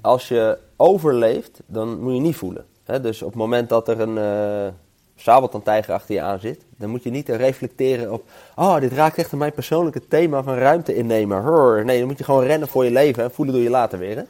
[0.00, 2.66] Als je overleeft, dan moet je niet voelen.
[2.84, 4.74] Dus op het moment dat er een eh
[5.20, 8.24] sabeltandtijger achter je aan zit, dan moet je niet reflecteren op,
[8.56, 11.42] oh, dit raakt echt aan mijn persoonlijke thema van ruimte innemen.
[11.42, 11.84] Hurr.
[11.84, 14.16] Nee, dan moet je gewoon rennen voor je leven en voelen doe je later weer.
[14.16, 14.22] Hè?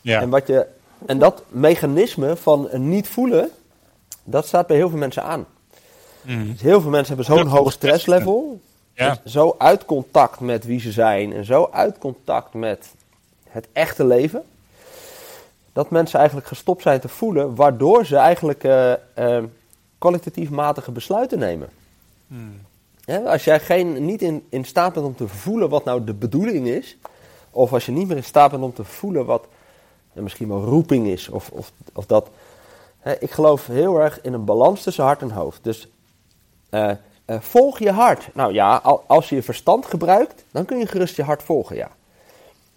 [0.00, 0.20] ja.
[0.20, 0.66] En, wat je,
[1.06, 3.50] en dat mechanisme van niet voelen,
[4.24, 5.46] dat staat bij heel veel mensen aan.
[6.22, 6.50] Mm.
[6.52, 8.60] Dus heel veel mensen hebben zo'n hoog stresslevel.
[8.92, 9.18] ja.
[9.22, 12.86] Dus zo uit contact met wie ze zijn en zo uit contact met
[13.48, 14.42] het echte leven.
[15.72, 19.44] Dat mensen eigenlijk gestopt zijn te voelen, waardoor ze eigenlijk eh, eh,
[19.98, 21.68] kwalitatief matige besluiten nemen.
[22.26, 22.60] Mm.
[23.04, 26.14] Hè, als jij geen, niet in, in staat bent om te voelen wat nou de
[26.14, 26.96] bedoeling is,
[27.50, 29.46] of als je niet meer in staat bent om te voelen wat
[30.12, 32.30] ja, misschien wel roeping is, of, of, of dat.
[32.98, 35.64] Hè, ik geloof heel erg in een balans tussen hart en hoofd.
[35.64, 35.88] Dus
[36.70, 36.90] eh,
[37.24, 38.28] eh, volg je hart.
[38.34, 41.76] Nou ja, al- als je je verstand gebruikt, dan kun je gerust je hart volgen,
[41.76, 41.90] ja.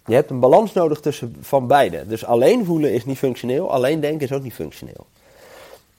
[0.06, 2.06] Je hebt een balans nodig tussen van beide.
[2.06, 5.06] Dus alleen voelen is niet functioneel, alleen denken is ook niet functioneel.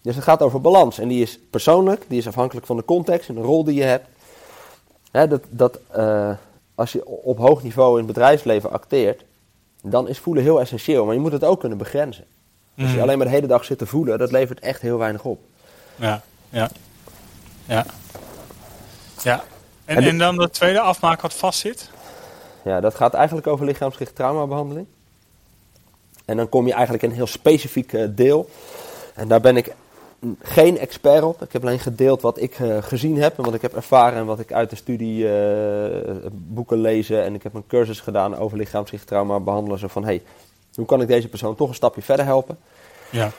[0.04, 1.00] Dus het gaat over balans.
[1.00, 3.84] En die is persoonlijk, die is afhankelijk van de context en de rol die je
[3.84, 4.08] hebt.
[5.12, 6.32] Dat, dat, eh,
[6.76, 9.24] als je op hoog niveau in het bedrijfsleven acteert,
[9.82, 11.06] dan is voelen heel essentieel.
[11.06, 12.26] Maar je moet het ook kunnen begrenzen.
[12.78, 13.02] Als je Mm.
[13.02, 15.40] alleen maar de hele dag zit te voelen, dat levert echt heel weinig op.
[15.96, 16.70] Ja, ja.
[17.66, 17.86] Ja.
[19.24, 19.44] Ja.
[19.86, 21.90] En, En dan de tweede afmaken wat vastzit?
[22.64, 24.88] Ja, dat gaat eigenlijk over lichaamsgericht traumabehandeling.
[26.26, 28.50] En dan kom je eigenlijk in een heel specifiek eh, deel.
[29.16, 29.74] En daar ben ik mm,
[30.42, 31.42] geen expert op.
[31.42, 34.26] Ik heb alleen gedeeld wat ik eh, gezien heb en wat ik heb ervaren en
[34.26, 37.24] wat ik uit de studie eh, boeken lezen.
[37.24, 39.80] En ik heb een cursus gedaan over lichaamsgericht trauma behandelen.
[39.80, 40.22] Zo van, hey,
[40.76, 42.58] hoe kan ik deze persoon toch een stapje verder helpen?
[43.10, 43.32] Ja.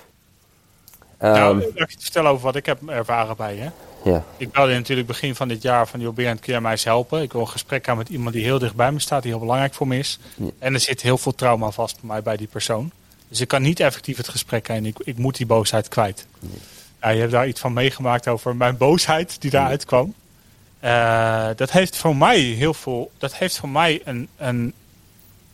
[1.18, 3.70] Ehm, nou, laat ik je vertellen over wat ik heb ervaren bij je.
[4.11, 4.25] ja.
[4.37, 7.23] Ik belde natuurlijk begin van dit jaar van, joh Berend, kun jij mij eens helpen?
[7.23, 9.40] Ik wil een gesprek aan met iemand die heel dicht bij me staat, die heel
[9.40, 10.18] belangrijk voor me is.
[10.35, 10.47] Ja.
[10.59, 12.90] En er zit heel veel trauma vast bij mij bij die persoon.
[13.29, 14.87] Dus ik kan niet effectief het gesprek aan.
[14.87, 16.27] Ik, ik moet die boosheid kwijt.
[17.05, 20.14] Ja, je hebt daar iets van meegemaakt over mijn boosheid die daaruit kwam.
[20.81, 23.11] Eh, dat heeft voor mij heel veel.
[23.19, 24.73] Dat heeft voor mij een, een,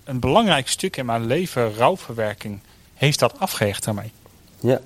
[0.04, 2.58] een belangrijk stuk in mijn leven, rouwverwerking,
[2.94, 4.12] heeft dat afgehecht daarmee.
[4.60, 4.80] Ja.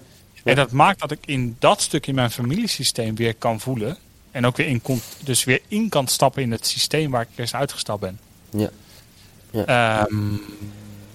[0.45, 3.97] En dat maakt dat ik in dat stuk in mijn familiesysteem weer kan voelen.
[4.31, 4.83] En ook weer in,
[5.21, 8.21] dus weer in kan stappen in het systeem waar ik eerst uitgestapt ben.
[8.51, 8.71] Ja.
[9.67, 10.37] Ehm,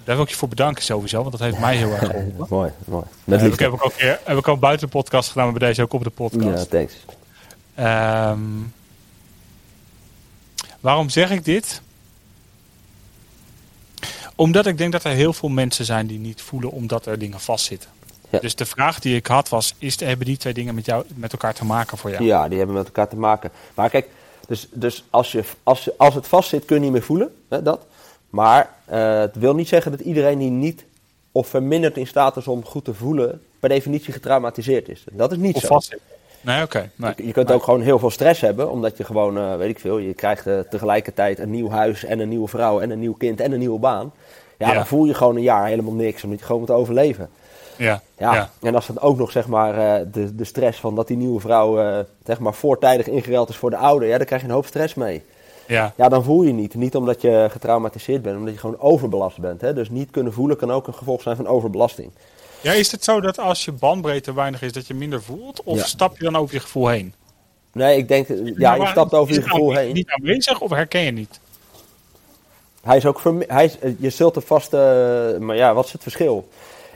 [0.10, 2.46] daar wil ik je voor bedanken sowieso, want dat heeft mij heel erg geholpen.
[2.50, 3.04] mooi, mooi.
[3.24, 3.64] Met heb ik, liefde.
[3.64, 5.94] heb ik ook, weer- heb ik ook buiten de podcast gedaan, maar bij deze ook
[5.94, 6.70] op de Ja, podcast.
[6.70, 6.94] thanks.
[7.76, 8.40] Ehm,
[10.80, 11.82] waarom zeg ik dit?
[14.36, 17.40] Omdat ik denk dat er heel veel mensen zijn die niet voelen omdat er dingen
[17.40, 17.90] vastzitten.
[18.30, 18.40] Ja.
[18.40, 21.32] Dus de vraag die ik had was, is, hebben die twee dingen met, jou, met
[21.32, 22.24] elkaar te maken voor jou?
[22.24, 23.52] Ja, die hebben met elkaar te maken.
[23.74, 24.08] Maar kijk,
[24.48, 27.34] dus, dus als, je, als, je, als het vast zit kun je niet meer voelen.
[27.50, 27.86] Hè, dat.
[28.30, 30.86] Maar eh, het wil niet zeggen dat iedereen die niet
[31.32, 35.04] of verminderd in staat is om goed te voelen, per definitie getraumatiseerd is.
[35.12, 35.68] Dat is niet Of zo.
[35.68, 36.00] vastzit?
[36.42, 36.90] Nee, oké.
[36.96, 37.14] nee.
[37.16, 37.56] Je kunt Nee.
[37.58, 40.48] ook gewoon heel veel stress hebben, omdat je gewoon, eh, weet ik veel, je krijgt
[40.48, 43.60] eh, tegelijkertijd een nieuw huis en een nieuwe vrouw en een nieuw kind en een
[43.60, 44.12] nieuwe baan.
[44.58, 44.74] Ja, Ja.
[44.74, 47.30] dan voel je gewoon een jaar helemaal niks, omdat je gewoon moet overleven.
[47.78, 48.50] Ja, Ja, ja.
[48.62, 49.74] en als dan ook nog zeg maar
[50.12, 53.78] de, de stress van dat die nieuwe vrouw zeg maar voortijdig ingereld is voor de
[53.78, 55.24] oude, ja, dan krijg je een hoop stress mee.
[55.70, 55.94] Ja.
[55.98, 56.74] Ja, dan voel je niet.
[56.74, 59.62] Niet omdat je getraumatiseerd bent, omdat je gewoon overbelast bent.
[59.62, 59.74] Hè?
[59.74, 62.12] Dus niet kunnen voelen kan ook een gevolg zijn van overbelasting.
[62.62, 65.64] ja, is het zo dat als je bandbreedte weinig is, dat je minder voelt?
[65.64, 65.84] Of Ja.
[65.86, 67.14] stap je dan over je gevoel heen?
[67.74, 68.28] Nee, ik denk,
[68.58, 69.94] ja, je maar stapt over is je gevoel aanwezig- heen.
[69.94, 71.40] Niet aanwezig of herken je niet?
[72.82, 74.80] Hij is ook hij is, eh, je zult er vast, eh,
[75.38, 76.48] maar ja, wat is het verschil?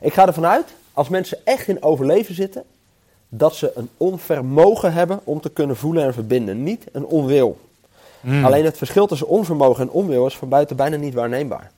[0.01, 2.63] Ik ga ervan uit, als mensen echt in overleven zitten,
[3.29, 6.63] dat ze een onvermogen hebben om te kunnen voelen en verbinden.
[6.63, 7.57] Niet een onwil.
[8.23, 8.45] Hmm.
[8.45, 11.71] Alleen het verschil tussen onvermogen en onwil is van buiten bijna niet waarneembaar.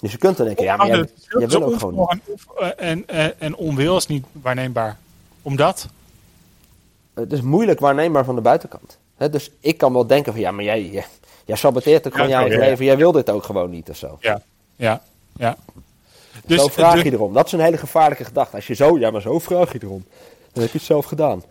[0.00, 2.22] Dus je kunt dan denken, ja, maar jij, jij wil ook gewoon niet.
[2.30, 4.96] onvermogen En, en, en, en onwil is niet waarneembaar.
[5.42, 5.86] Omdat?
[7.14, 8.98] Het is moeilijk waarneembaar van de buitenkant.
[9.16, 11.06] Hè, dus ik kan wel denken van, ja, maar jij, jij,
[11.44, 12.84] jij saboteert ook gewoon Ja, je eigen ja, leven.
[12.84, 14.18] Jij wil dit ook gewoon niet of zo.
[14.20, 14.42] Ja,
[14.76, 15.02] ja,
[15.36, 15.56] ja.
[16.46, 17.32] Dus, zo vraag dus- je erom.
[17.32, 18.56] Dat is een hele gevaarlijke gedachte.
[18.56, 20.04] Als je zo, ja, maar zo vraag je erom.
[20.52, 21.42] Dan heb je het zelf gedaan.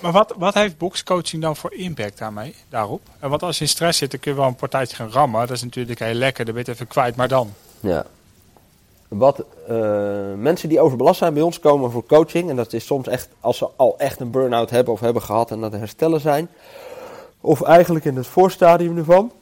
[0.00, 3.00] Maar wat, wat heeft boxcoaching dan voor impact daarmee, daarop?
[3.18, 5.40] En want als je in stress zit, dan kun je wel een partijtje gaan rammen.
[5.40, 7.16] Dat is natuurlijk heel lekker, dan ben je het even kwijt.
[7.16, 7.52] Maar dan?
[7.80, 8.06] Ja.
[9.08, 9.76] Wat eh,
[10.36, 12.50] mensen die overbelast zijn bij ons komen voor coaching.
[12.50, 15.50] En dat is soms echt als ze al echt een burn-out hebben of hebben gehad
[15.50, 16.48] en dat er herstellen zijn.
[17.40, 19.32] Of eigenlijk in het voorstadium ervan.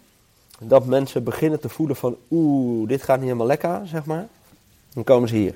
[0.59, 4.27] Dat mensen beginnen te voelen van oeh, dit gaat niet helemaal lekker, zeg maar.
[4.93, 5.55] Dan komen ze hier.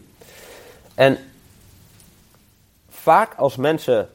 [0.94, 1.18] En
[2.88, 4.08] vaak als mensen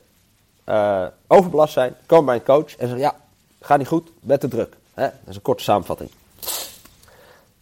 [0.64, 3.16] eh, overbelast zijn, komen bij een coach en zeggen ja,
[3.60, 4.76] gaat niet goed, met te druk.
[4.94, 5.04] Hè?
[5.04, 6.10] Dat is een korte samenvatting.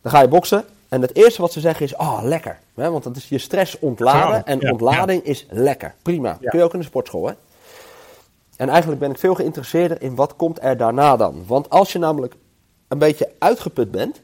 [0.02, 0.66] Dan ga je boksen.
[0.90, 2.60] En het eerste wat ze zeggen is, oh, lekker.
[2.76, 2.92] Hè?
[2.92, 4.46] Want dat is je stress ontladen.
[4.46, 5.96] En ja, ontlading is lekker.
[6.02, 6.38] Prima.
[6.42, 7.34] Kun je ook in de sportschool, hè?
[8.56, 11.44] En eigenlijk ben ik veel geïnteresseerder in wat komt er daarna dan.
[11.48, 12.36] Want als je namelijk
[12.88, 14.20] een beetje uitgeput bent...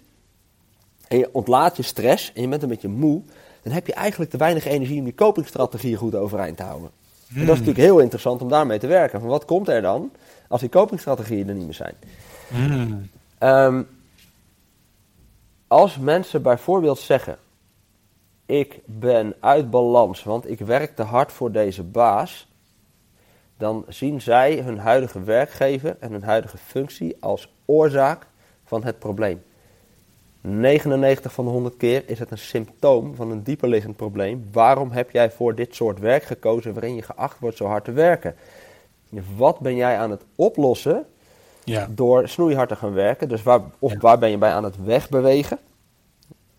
[1.08, 3.22] en je ontlaadt je stress en je bent een beetje moe...
[3.62, 6.90] dan heb je eigenlijk te weinig energie om die copingstrategieën goed overeind te houden.
[7.36, 9.20] En dat is natuurlijk heel interessant om daarmee te werken.
[9.20, 10.12] Van wat komt er dan
[10.48, 11.96] als die copingstrategieën er niet meer zijn?
[13.38, 13.84] Ehm,
[15.68, 17.38] als mensen bijvoorbeeld zeggen:
[18.46, 22.48] Ik ben uit balans, want ik werk te hard voor deze baas.
[23.58, 28.28] Dan zien zij hun huidige werkgever en hun huidige functie als oorzaak
[28.64, 29.44] van het probleem.
[30.48, 34.48] 99 van de 100 keer is het een symptoom van een dieperliggend probleem.
[34.52, 37.92] Waarom heb jij voor dit soort werk gekozen waarin je geacht wordt zo hard te
[37.92, 38.36] werken?
[39.36, 41.06] Wat ben jij aan het oplossen
[41.64, 41.88] Ja.
[41.90, 43.30] door snoeihard te gaan werken.
[43.30, 45.58] Dus waar, of waar ben je bij aan het wegbewegen?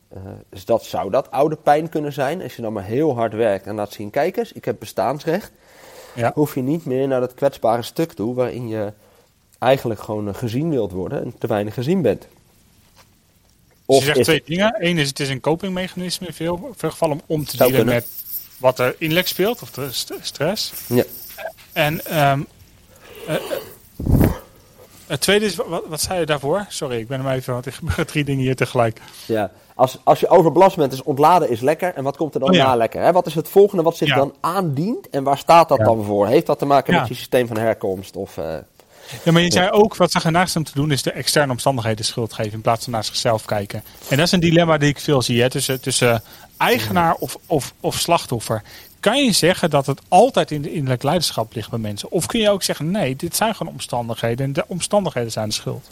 [0.08, 2.42] Eh, dus dat zou dat oude pijn kunnen zijn.
[2.42, 5.52] Als je dan maar heel hard werkt en laat zien, kijk eens, ik heb bestaansrecht.
[6.14, 6.32] Ja.
[6.34, 8.92] Hoef je niet meer naar dat kwetsbare stuk toe waarin je
[9.58, 12.26] eigenlijk gewoon eh, gezien wilt worden en te weinig gezien bent.
[13.90, 14.74] Of je zegt twee dingen.
[14.78, 17.86] Eén is, het is een copingmechanisme in veel, veel gevallen om om te Zou dealen
[17.86, 18.04] kunnen.
[18.08, 18.24] met
[18.58, 20.72] wat er innerlijk speelt, of de st- stress.
[20.86, 21.04] Ja.
[21.72, 22.40] En ehm,
[23.26, 23.40] eh, eh,
[25.06, 26.66] het tweede is, wat, wat zei je daarvoor?
[26.68, 29.00] Sorry, ik ben hem even, want er gebeuren drie dingen hier tegelijk.
[29.26, 31.94] Ja, als, als je overbelast bent, is ontladen is lekker.
[31.94, 32.66] En wat komt er dan Oh ja.
[32.66, 33.02] na lekker?
[33.02, 33.12] Hè?
[33.12, 34.14] Wat is het volgende wat zich Ja.
[34.16, 35.08] dan aandient?
[35.10, 35.84] En waar staat dat Ja.
[35.84, 36.26] dan voor?
[36.26, 38.16] Heeft dat te maken met je systeem van herkomst?
[38.16, 38.54] Of, eh,
[39.24, 42.04] Ja, maar je zei ook, wat ze naast hem te doen, is de externe omstandigheden
[42.04, 43.82] schuld geven in plaats van naar zichzelf kijken.
[44.08, 46.22] En dat is een dilemma die ik veel zie, hè, tussen, tussen
[46.56, 48.62] eigenaar of, of, of slachtoffer.
[49.00, 52.10] Kan je zeggen dat het altijd in de innerlijk leiderschap ligt bij mensen?
[52.10, 55.54] Of kun je ook zeggen, nee, dit zijn gewoon omstandigheden en de omstandigheden zijn de
[55.54, 55.90] schuld?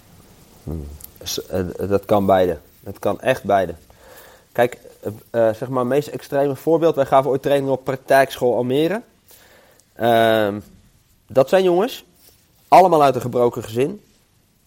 [1.22, 2.59] S- eh, dat kan beide.
[2.85, 3.74] Het kan echt beide.
[4.52, 6.94] Kijk, eh, eh, zeg maar, het meest extreme voorbeeld.
[6.94, 9.02] Wij gaven ooit training op praktijkschool Almere.
[9.94, 10.59] Ehm,
[11.26, 12.05] dat zijn jongens,
[12.77, 14.01] allemaal uit een gebroken gezin.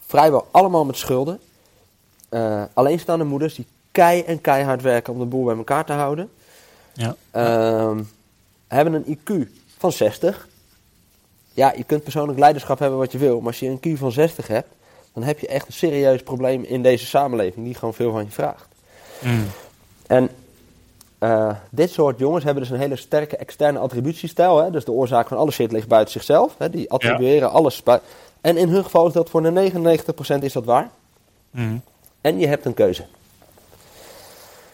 [0.05, 1.39] Vrijwel allemaal met schulden.
[2.29, 6.29] eh, alleenstaande moeders die kei en keihard werken om de boel bij elkaar te houden.
[6.93, 7.15] Ja.
[7.31, 8.01] Ehm,
[8.67, 10.47] hebben een IQ van 60.
[11.53, 14.11] Ja, je kunt persoonlijk leiderschap hebben wat je wil, maar als je een IQ van
[14.11, 14.69] 60 hebt,
[15.13, 18.31] dan heb je echt een serieus probleem in deze samenleving die gewoon veel van je
[18.31, 18.67] vraagt.
[19.19, 19.47] Mm.
[20.07, 20.29] En
[21.19, 24.57] eh, dit soort jongens hebben dus een hele sterke externe attributiestijl.
[24.57, 24.71] Hè?
[24.71, 26.55] Dus de oorzaak van alle shit ligt buiten zichzelf.
[26.57, 26.69] Hè?
[26.69, 27.83] Die attribueren alles.
[28.41, 29.71] En in hun geval is dat voor de
[30.39, 30.89] 99% is dat waar.
[31.51, 31.81] Mm.
[32.21, 33.05] En je hebt een keuze.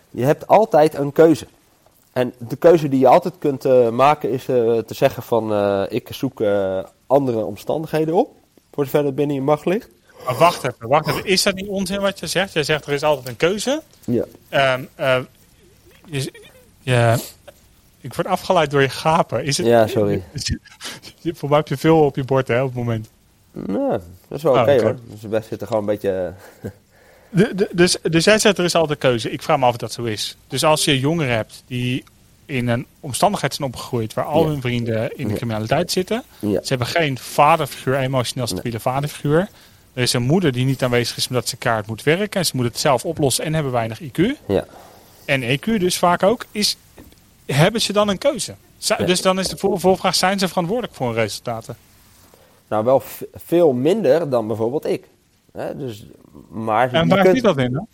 [0.10, 1.47] Je hebt altijd een keuze.
[2.12, 5.53] En de keuze die je altijd kunt eh, maken is eh, te zeggen van
[5.89, 6.43] ik zoek
[7.08, 8.31] andere omstandigheden op.
[8.73, 9.89] Voor zover dat binnen je macht ligt.
[10.25, 11.25] Maar wacht even, wacht even.
[11.25, 12.53] Is dat niet onzin wat je zegt?
[12.53, 13.81] Jij zegt er is altijd een keuze.
[14.03, 14.23] Ja.
[14.49, 15.23] Ehm,
[16.10, 16.32] je-
[18.02, 19.44] ik word afgeleid door je gapen.
[19.46, 20.24] Is het, Ja, sorry.
[21.22, 23.10] Je, voor mij heb je veel op je bord hè, op het moment.
[23.52, 23.89] Nou,
[24.28, 24.84] dat is wel oké Oh, oké.
[24.84, 24.98] hoor.
[25.10, 26.34] Dus we zitten gewoon een beetje...
[26.62, 26.70] eh,
[27.30, 29.32] De, de- dus, dus jij zegt er is altijd keuze.
[29.32, 30.38] Ik vraag me af of dat zo is.
[30.48, 32.04] Dus als je jongeren hebt die
[32.46, 34.48] in een omstandigheid zijn opgegroeid waar al Ja.
[34.50, 35.38] hun vrienden in de Ja.
[35.38, 36.24] criminaliteit zitten.
[36.39, 36.50] ja.
[36.62, 39.48] Ze hebben geen vaderfiguur, emotioneel stabiele vaderfiguur.
[39.94, 42.39] Er is een moeder die niet aanwezig is omdat ze kaart moet werken.
[42.39, 44.22] En ze moet het zelf oplossen en hebben weinig IQ.
[44.48, 44.65] Ja.
[45.25, 46.45] En EQ dus vaak ook.
[46.51, 46.77] Is,
[47.45, 48.55] hebben ze dan een keuze?
[49.05, 51.77] Dus dan is de volvraag, zijn ze verantwoordelijk voor hun resultaten?
[52.67, 53.01] Nou, wel
[53.33, 55.07] veel minder dan bijvoorbeeld ik.
[55.51, 56.05] Hè, dus,
[56.49, 57.88] maar En waar zit dat in dan?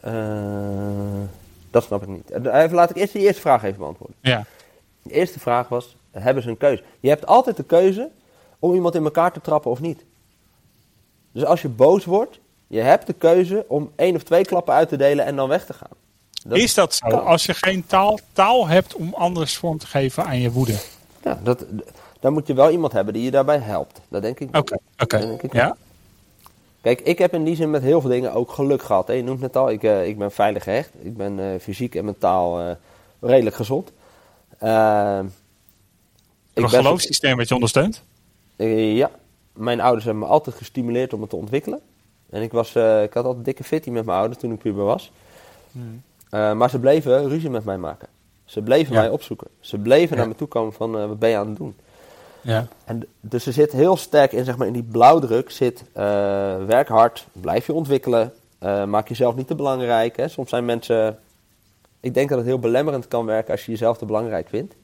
[0.00, 1.28] Eh,
[1.70, 2.30] dat snap ik niet.
[2.30, 4.16] Eh, Even, laat ik eerst die eerste vraag even beantwoorden.
[4.20, 4.44] Ja.
[5.02, 6.82] De eerste vraag was, hebben ze een keuze?
[7.00, 8.10] Je hebt altijd de keuze
[8.58, 10.04] om iemand in elkaar te trappen of niet.
[11.32, 14.88] Dus als je boos wordt, je hebt de keuze om één of twee klappen uit
[14.88, 16.01] te delen en dan weg te gaan.
[16.44, 17.08] Dat- is dat zo?
[17.08, 17.24] kan.
[17.24, 20.74] Als je geen taal, taal hebt om anders vorm te geven aan je woede.
[21.24, 21.64] Ja, dat,
[22.20, 24.00] dan moet je wel iemand hebben die je daarbij helpt.
[24.08, 24.56] Dat denk ik.
[24.56, 25.36] Oké, oké.
[25.50, 25.76] Ja?
[26.80, 29.06] Kijk, ik heb in die zin met heel veel dingen ook geluk gehad.
[29.06, 29.12] Hè.
[29.14, 30.90] Je noemt het al, ik, eh, ik ben veilig gehecht.
[31.02, 32.70] Ik ben eh, fysiek en mentaal eh,
[33.20, 33.92] redelijk gezond.
[34.58, 35.18] Eh,
[36.54, 38.02] Een geloofssysteem wat je ondersteunt?
[38.56, 39.10] Ja,
[39.52, 41.80] mijn ouders hebben me altijd gestimuleerd om het te ontwikkelen.
[42.30, 45.12] En ik, was, ik had altijd dikke fitty met mijn ouders toen ik puber was.
[46.32, 48.08] Eh, maar ze bleven ruzie met mij maken.
[48.44, 49.00] Ze bleven Ja.
[49.00, 49.46] mij opzoeken.
[49.60, 50.16] Ze bleven Ja.
[50.22, 51.76] naar me toe komen van, eh, wat ben je aan het doen?
[52.40, 52.66] Ja.
[52.84, 56.04] En dus er zit heel sterk in, zeg maar, in die blauwdruk zit, eh,
[56.66, 58.32] werk hard, blijf je ontwikkelen,
[58.86, 60.16] maak jezelf niet te belangrijk.
[60.16, 60.28] Hè.
[60.28, 61.18] Soms zijn mensen,
[62.00, 64.74] ik denk dat het heel belemmerend kan werken als je jezelf te belangrijk vindt.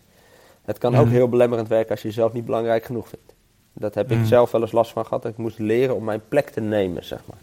[0.65, 1.15] Het kan ook Mhm.
[1.15, 3.33] heel belemmerend werken als je jezelf niet belangrijk genoeg vindt.
[3.73, 4.27] Dat heb ik Mhm.
[4.27, 7.21] zelf wel eens last van gehad, ik moest leren om mijn plek te nemen, zeg
[7.27, 7.39] maar.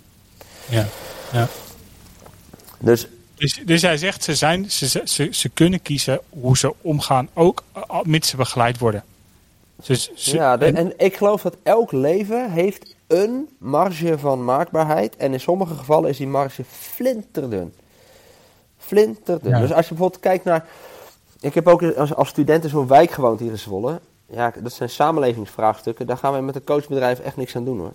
[0.69, 0.85] ja.
[1.31, 1.47] ja.
[2.79, 7.29] Dus Dus, dus jij zegt, ze, zijn, ze, ze- ze, kunnen kiezen hoe ze omgaan,
[7.33, 9.03] ook uh, mits ze begeleid worden.
[9.85, 14.43] Dus, ze- ja, de- en- en ik geloof dat elk leven heeft een marge van
[14.45, 15.15] maakbaarheid.
[15.15, 17.73] En in sommige gevallen is die marge flinterdun.
[18.77, 19.51] Flinterdun.
[19.51, 19.59] Ja.
[19.59, 20.65] Dus als je bijvoorbeeld kijkt naar...
[21.39, 23.99] Ik heb ook als, als student in zo'n wijk gewoond hier in Zwolle.
[24.29, 26.07] Ja, dat zijn samenlevingsvraagstukken.
[26.07, 27.93] Daar gaan wij met een coachbedrijf echt niks aan doen hoor.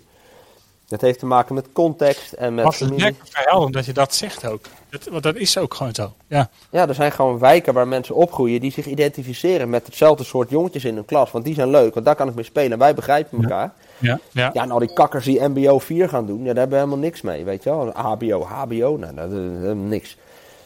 [0.91, 4.47] Dat heeft te maken met context en met Wat lekker verhelderend dat je dat zegt
[4.47, 4.65] ook.
[4.89, 6.13] Dat, want dat is ook gewoon zo.
[6.27, 6.51] Ja.
[6.71, 10.85] Ja, er zijn gewoon wijken waar mensen opgroeien die zich identificeren met hetzelfde soort jongetjes
[10.85, 11.31] in hun klas.
[11.31, 12.73] Want die zijn leuk, want daar kan ik mee spelen.
[12.73, 13.73] En wij begrijpen elkaar.
[13.99, 14.19] Ja.
[14.33, 14.51] Ja.
[14.53, 17.05] Ja, en al die kakkers die MBO 4 gaan doen, ja, daar hebben we helemaal
[17.05, 17.91] niks mee, weet je wel.
[17.91, 20.17] HBO, HBO, nou, dat is helemaal niks.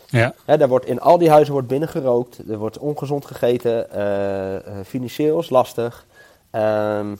[0.06, 0.34] ja.
[0.44, 4.74] Hè, daar wordt, in al die huizen wordt binnen gerookt, er wordt ongezond gegeten, eh,
[4.86, 6.06] financieel is lastig.
[6.50, 7.14] Ehm,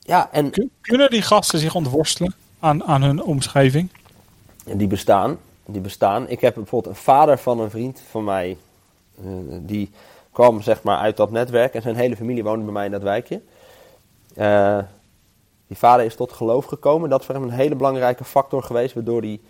[0.00, 2.34] ja, en Kun- Kunnen die gasten zich ontworstelen
[2.64, 3.88] aan, aan hun omschrijving?
[4.64, 6.28] die bestaan, die bestaan.
[6.28, 8.56] Ik heb bijvoorbeeld een vader van een vriend van mij,
[9.18, 9.24] eh,
[9.60, 9.90] die
[10.32, 13.02] kwam zeg maar uit dat netwerk en zijn hele familie woonde bij mij in dat
[13.02, 13.40] wijkje.
[14.34, 14.78] Eh,
[15.66, 17.10] die vader is tot geloof gekomen.
[17.10, 19.40] Dat is voor hem een hele belangrijke factor geweest, waardoor hij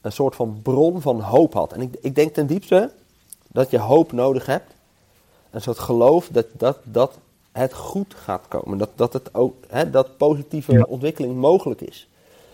[0.00, 1.72] een soort van bron van hoop had.
[1.72, 2.90] En ik, ik denk ten diepste
[3.48, 4.74] dat je hoop nodig hebt.
[5.50, 7.18] Een soort geloof dat, dat, dat
[7.52, 8.78] het goed gaat komen.
[8.78, 10.84] Dat, dat, het ook, hè, dat positieve Ja.
[10.88, 12.06] ontwikkeling mogelijk is.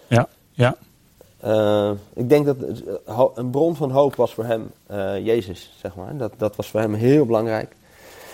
[0.08, 0.28] Ja.
[0.52, 0.76] Ja.
[1.40, 2.56] Eh, ik denk dat
[3.06, 6.16] eh, een bron van hoop was voor hem eh, Jezus, zeg maar.
[6.16, 7.72] Dat, dat was voor hem heel belangrijk.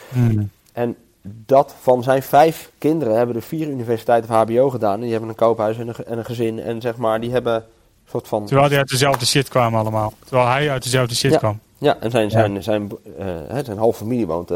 [0.08, 0.50] Hmm.
[0.72, 4.94] En dat van zijn vijf kinderen hebben er vier universiteiten of HBO gedaan.
[4.94, 6.60] En die hebben een koophuis en een, ge- en een gezin.
[6.60, 7.62] En zeg maar, die hebben een
[8.10, 8.46] soort van.
[8.46, 10.12] Terwijl die uit dezelfde shit kwamen allemaal.
[10.24, 11.38] Terwijl hij uit dezelfde shit Ja.
[11.38, 11.58] kwam.
[11.78, 14.50] Ja, en zijn, zijn, zijn, eh, hè, zijn halve familie woont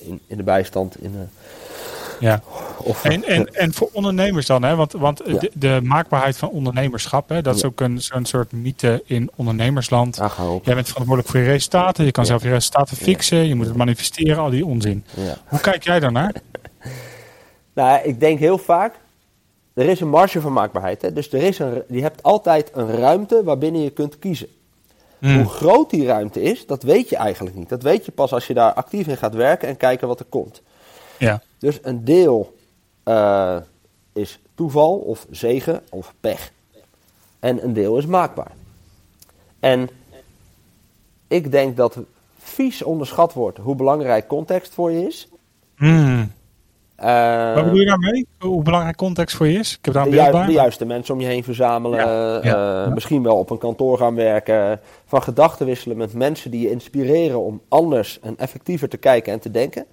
[0.00, 1.02] in, in de bijstand.
[1.02, 1.28] In,
[2.20, 2.40] Ja.
[2.82, 4.74] Of, En, en, en voor ondernemers dan, hè?
[4.76, 5.38] want, want Ja.
[5.38, 7.42] de, de maakbaarheid van ondernemerschap, hè?
[7.42, 7.66] dat is Ja.
[7.68, 10.20] ook een, zo'n soort mythe in ondernemersland.
[10.20, 10.36] Ach.
[10.62, 13.76] Jij bent verantwoordelijk voor je resultaten, je kan zelf je resultaten fixen, je moet het
[13.76, 15.04] manifesteren, al die onzin.
[15.46, 16.34] Hoe kijk jij daarnaar?
[17.72, 18.94] Nou, ik denk heel vaak
[19.74, 21.02] er is een marge van maakbaarheid.
[21.02, 21.12] Hè?
[21.12, 24.48] Dus er is een, je hebt altijd een ruimte waarbinnen je kunt kiezen.
[25.18, 25.36] Hmm.
[25.36, 27.68] Hoe groot die ruimte is, dat weet je eigenlijk niet.
[27.68, 30.26] Dat weet je pas als je daar actief in gaat werken en kijken wat er
[30.28, 30.62] komt.
[31.18, 31.42] Ja.
[31.58, 32.56] Dus een deel
[33.10, 33.56] eh,
[34.12, 36.52] is toeval of zegen of pech.
[37.38, 38.50] En een deel is maakbaar.
[39.60, 39.88] En
[41.28, 41.98] ik denk dat
[42.38, 45.28] vies onderschat wordt hoe belangrijk context voor je is.
[46.96, 48.26] Eh, Wat bedoel je daarmee?
[48.38, 49.76] Hoe belangrijk context voor je is?
[49.78, 50.46] Ik heb daar de, een ju- bij.
[50.46, 51.98] de juiste mensen om je heen verzamelen.
[51.98, 52.88] Ja, ja, eh, ja.
[52.88, 54.80] Misschien wel op een kantoor gaan werken.
[55.06, 59.40] Van gedachten wisselen met mensen die je inspireren om anders en effectiever te kijken en
[59.40, 59.86] te denken.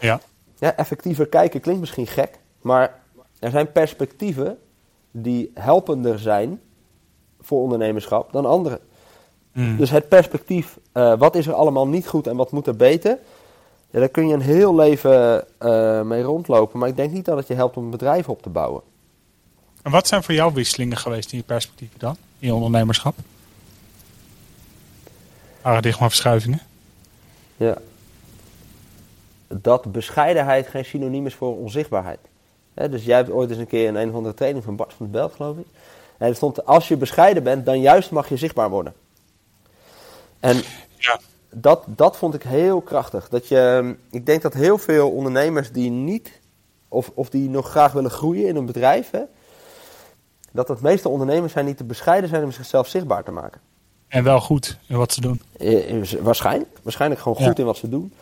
[0.00, 0.20] Ja.
[0.58, 3.00] Ja, effectiever kijken klinkt misschien gek, maar
[3.38, 4.58] er zijn perspectieven
[5.10, 6.60] die helpender zijn
[7.40, 8.80] voor ondernemerschap dan andere.
[9.52, 9.76] Hmm.
[9.76, 13.18] Dus het perspectief, eh, wat is er allemaal niet goed en wat moet er beter,
[13.90, 16.78] ja, daar kun je een heel leven eh, mee rondlopen.
[16.78, 18.82] Maar ik denk niet dat het je helpt om een bedrijf op te bouwen.
[19.82, 22.16] En wat zijn voor jou wisselingen geweest in je perspectieven dan?
[22.38, 23.14] In je ondernemerschap?
[25.60, 26.60] Paradigmaverschuivingen?
[27.56, 27.78] Ja.
[29.48, 32.18] Dat bescheidenheid geen synoniem is voor onzichtbaarheid.
[32.78, 34.92] Hè, dus jij hebt ooit eens een keer in een of andere training van Bart
[34.92, 35.66] van het Belt, geloof ik.
[36.18, 38.94] En er stond, als je bescheiden bent, dan juist mag je zichtbaar worden.
[40.40, 40.62] En
[40.96, 41.20] Ja.
[41.50, 43.28] dat, dat vond ik heel krachtig.
[43.28, 46.40] Dat je, ik denk dat heel veel ondernemers die niet,
[46.88, 49.22] of, of die nog graag willen groeien in een bedrijf, hè,
[50.52, 53.60] dat het meeste ondernemers zijn die te bescheiden zijn om zichzelf zichtbaar te maken.
[54.08, 55.42] En wel goed in wat ze doen.
[55.58, 56.70] Eh, is waarschijnlijk.
[56.82, 57.46] Waarschijnlijk gewoon Ja.
[57.48, 58.12] goed in wat ze doen.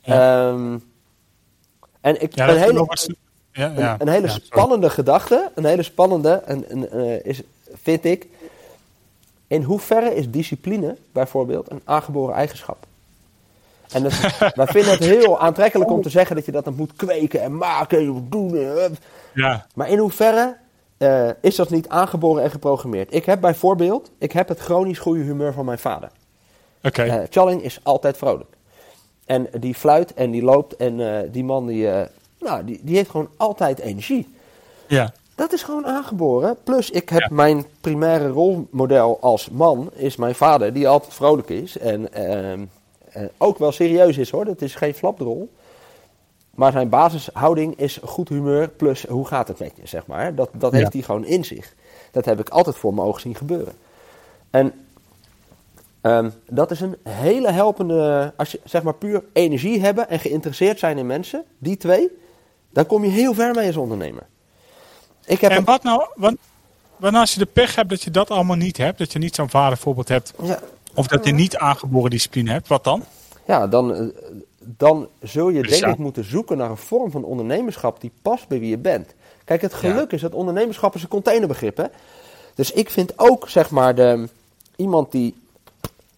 [0.00, 0.48] Ja.
[0.50, 0.78] Ehm,
[2.00, 2.88] en ik, Ja, hele, nog
[3.56, 4.46] ja, een, ja, een hele ja, sorry.
[4.46, 7.42] spannende gedachte, een hele spannende, en, en, eh, is,
[7.82, 8.28] vind ik,
[9.46, 12.86] in hoeverre is discipline bijvoorbeeld een aangeboren eigenschap?
[13.92, 14.12] En dat,
[14.54, 17.56] wij vinden het heel aantrekkelijk om te zeggen dat je dat dan moet kweken en
[17.56, 18.56] maken en doen.
[18.56, 18.90] en, eh,
[19.32, 20.56] Ja, maar in hoeverre
[20.96, 23.14] eh, is dat niet aangeboren en geprogrammeerd?
[23.14, 26.10] Ik heb bijvoorbeeld, ik heb het chronisch goede humeur van mijn vader.
[26.82, 27.02] oké.
[27.02, 28.56] Eh Challing is altijd vrolijk.
[29.26, 32.06] En die fluit en die loopt en eh, die man die, eh,
[32.46, 34.28] nou, die, die heeft gewoon altijd energie.
[34.86, 35.12] ja.
[35.34, 36.56] Dat is gewoon aangeboren.
[36.64, 37.28] Plus ik heb Ja.
[37.30, 41.78] mijn primaire rolmodel als man, is mijn vader, die altijd vrolijk is.
[41.78, 42.64] En ehm,
[43.12, 45.48] eh, ook wel serieus is hoor, dat is geen flapdrol.
[46.50, 50.34] Maar zijn basishouding is goed humeur plus hoe gaat het met je, zeg maar.
[50.34, 50.78] Dat, dat Ja.
[50.78, 51.74] heeft hij gewoon in zich.
[52.10, 53.72] Dat heb ik altijd voor mijn ogen zien gebeuren.
[54.50, 54.72] En
[56.00, 60.78] ehm, dat is een hele helpende, als je zeg maar puur energie hebben en geïnteresseerd
[60.78, 62.10] zijn in mensen, die twee,
[62.76, 64.26] dan kom je heel ver mee als ondernemer.
[65.24, 66.08] Ik heb En wat nou,
[66.98, 69.34] nou als je de pech hebt dat je dat allemaal niet hebt, dat je niet
[69.34, 70.58] zo'n vadervoorbeeld hebt, ja,
[70.94, 73.04] of dat je niet aangeboren discipline hebt, wat dan?
[73.44, 74.06] ja, dan, eh,
[74.58, 78.58] dan zul je denk ik moeten zoeken naar een vorm van ondernemerschap die past bij
[78.58, 79.14] wie je bent.
[79.44, 81.76] Kijk, het geluk is dat ondernemerschap is een containerbegrip.
[81.76, 81.84] Hè?
[82.54, 84.28] Dus ik vind ook, zeg maar, de,
[84.76, 85.34] iemand die...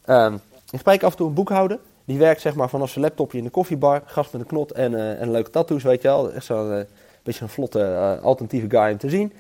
[0.05, 0.35] ehm,
[0.71, 1.79] ik spreek af en toe een boekhouder.
[2.09, 4.03] Die werkt zeg maar vanaf zijn laptopje in de koffiebar.
[4.05, 6.33] Gast met een knot en, eh, en leuke tattoos, weet je wel.
[6.33, 6.85] Echt zo'n eh,
[7.23, 9.33] beetje een vlotte, eh, alternatieve guy om te zien.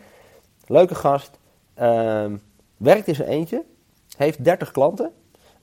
[0.67, 1.31] Leuke gast.
[1.75, 2.37] Ehm,
[2.77, 3.65] werkt in zijn eentje.
[4.17, 5.13] Heeft 30 klanten.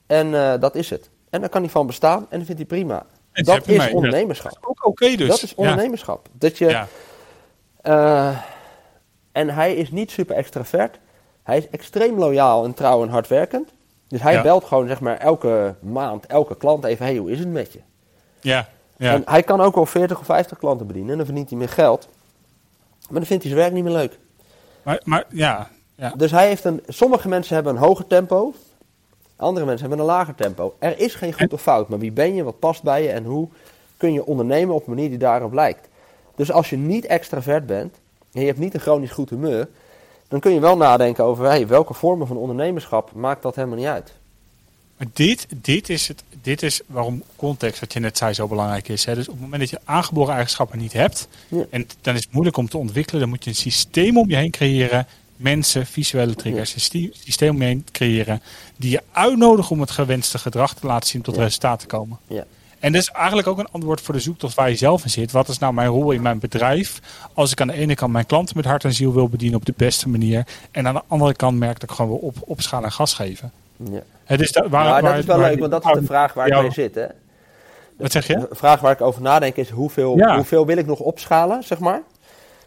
[0.06, 1.10] En dat is het.
[1.30, 3.06] En daar kan hij van bestaan en dat vindt hij prima.
[3.32, 4.58] En Dat is ondernemerschap.
[4.60, 5.28] Ook oké dus.
[5.28, 6.28] Dat is ondernemerschap.
[6.32, 6.86] Dat je,
[7.82, 8.44] Ja.
[9.32, 10.98] en hij is niet super extravert.
[11.42, 13.72] Hij is extreem loyaal en trouw en hardwerkend.
[14.08, 14.42] Dus hij Ja.
[14.42, 17.80] belt gewoon zeg maar elke maand, elke klant even, hey, hoe is het met je?
[18.40, 19.12] Ja, ja.
[19.12, 21.68] En hij kan ook wel 40 of 50 klanten bedienen en dan verdient hij meer
[21.68, 22.08] geld.
[23.08, 24.18] Maar dan vindt hij zijn werk niet meer leuk.
[24.82, 26.12] Maar, maar ja, ja.
[26.16, 28.54] Dus hij heeft een, sommige mensen hebben een hoger tempo,
[29.36, 30.74] andere mensen hebben een lager tempo.
[30.78, 33.24] Er is geen goed of fout, maar wie ben je, wat past bij je en
[33.24, 33.48] hoe
[33.96, 35.88] kun je ondernemen op een manier die daarop lijkt.
[36.34, 37.96] Dus als je niet extravert bent
[38.32, 39.68] en je hebt niet een chronisch goed humeur,
[40.28, 43.86] dan kun je wel nadenken over hey, welke vormen van ondernemerschap maakt dat helemaal niet
[43.86, 44.12] uit.
[44.96, 48.88] Maar dit, dit, is het, dit is waarom context, wat je net zei, zo belangrijk
[48.88, 49.04] is.
[49.04, 49.14] Hè?
[49.14, 51.64] Dus op het moment dat je aangeboren eigenschappen niet hebt, Ja.
[51.70, 54.36] en dan is het moeilijk om te ontwikkelen, dan moet je een systeem om je
[54.36, 55.06] heen creëren.
[55.36, 58.42] Mensen, visuele triggers, een systeem- systeem om je heen creëren.
[58.76, 61.42] Die je uitnodigen om het gewenste gedrag te laten zien tot Ja.
[61.42, 62.18] resultaat te komen.
[62.26, 62.44] Ja.
[62.78, 65.32] En dat is eigenlijk ook een antwoord voor de zoektocht waar je zelf in zit.
[65.32, 67.00] Wat is nou mijn rol in mijn bedrijf?
[67.34, 69.64] Als ik aan de ene kant mijn klanten met hart en ziel wil bedienen op
[69.66, 70.46] de beste manier.
[70.70, 73.52] En aan de andere kant merk dat ik gewoon wil op, opschalen en gas geven.
[73.76, 74.02] Ja.
[74.24, 76.06] Het is da- waar, Maar waar- dat is wel waar- leuk, want dat is de
[76.06, 76.60] vraag waar ik Ja.
[76.60, 76.94] mee zit.
[76.94, 77.06] Hè?
[77.98, 78.34] Wat zeg je?
[78.38, 80.34] De vraag waar ik over nadenk is hoeveel, Ja.
[80.34, 82.02] hoeveel wil ik nog opschalen, zeg maar.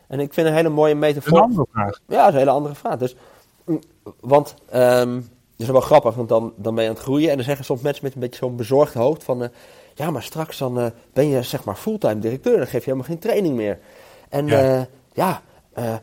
[0.07, 1.41] En ik vind een hele mooie is een metafoor.
[1.41, 1.99] andere vraag.
[2.07, 2.97] Ja, dat is een hele andere vraag.
[2.97, 3.15] Dus,
[3.65, 3.79] mm,
[4.19, 7.29] want, ehm dat is wel grappig, want dan, dan ben je aan het groeien.
[7.29, 9.43] En dan zeggen soms mensen met een beetje zo'n bezorgd hoofd van...
[9.43, 9.49] eh,
[9.99, 12.57] ja, maar straks dan eh, ben je zeg maar fulltime directeur.
[12.57, 13.79] Dan geef je helemaal geen training meer.
[14.29, 14.61] En Ja.
[14.61, 15.41] ja, ja
[15.73, 15.95] eh,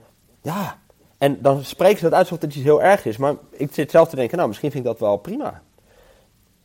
[0.42, 0.78] Ja,
[1.18, 3.16] en dan spreken ze dat uit alsof het iets heel erg is.
[3.16, 5.62] Maar ik zit zelf te denken, nou, misschien vind ik dat wel prima.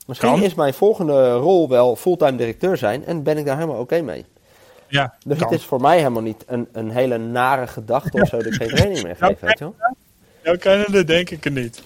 [0.07, 0.43] Misschien Kan.
[0.43, 4.25] is mijn volgende rol wel fulltime directeur zijn en ben ik daar helemaal oké mee.
[4.87, 5.47] Ja, Dus kan.
[5.49, 8.53] het is voor mij helemaal niet een, een hele nare gedachte of zo dat ik
[8.53, 9.75] geen training meer geef, weet je wel?
[10.43, 11.83] Jouw kennende denk ik er niet.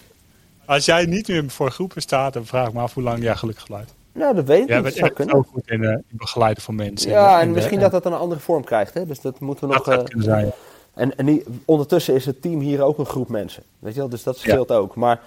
[0.66, 3.36] Als jij niet meer voor groepen staat, dan vraag ik me af hoe lang jij
[3.36, 3.94] gelukkig geluid.
[4.16, 4.82] Nou, dat weet ik niet.
[4.84, 7.10] bent Dat zou zo goed in, in begeleiden van mensen.
[7.12, 8.94] Ja, en de- misschien dat dat een andere vorm krijgt.
[8.94, 9.06] Hè?
[9.06, 9.94] Dus dat moeten we dat nog.
[9.94, 10.52] zou eh, kunnen zijn.
[10.94, 13.64] en en die, ondertussen is het team hier ook een groep mensen.
[13.80, 14.10] Weet je wel?
[14.10, 14.96] Dus dat scheelt ook.
[14.96, 15.20] Maar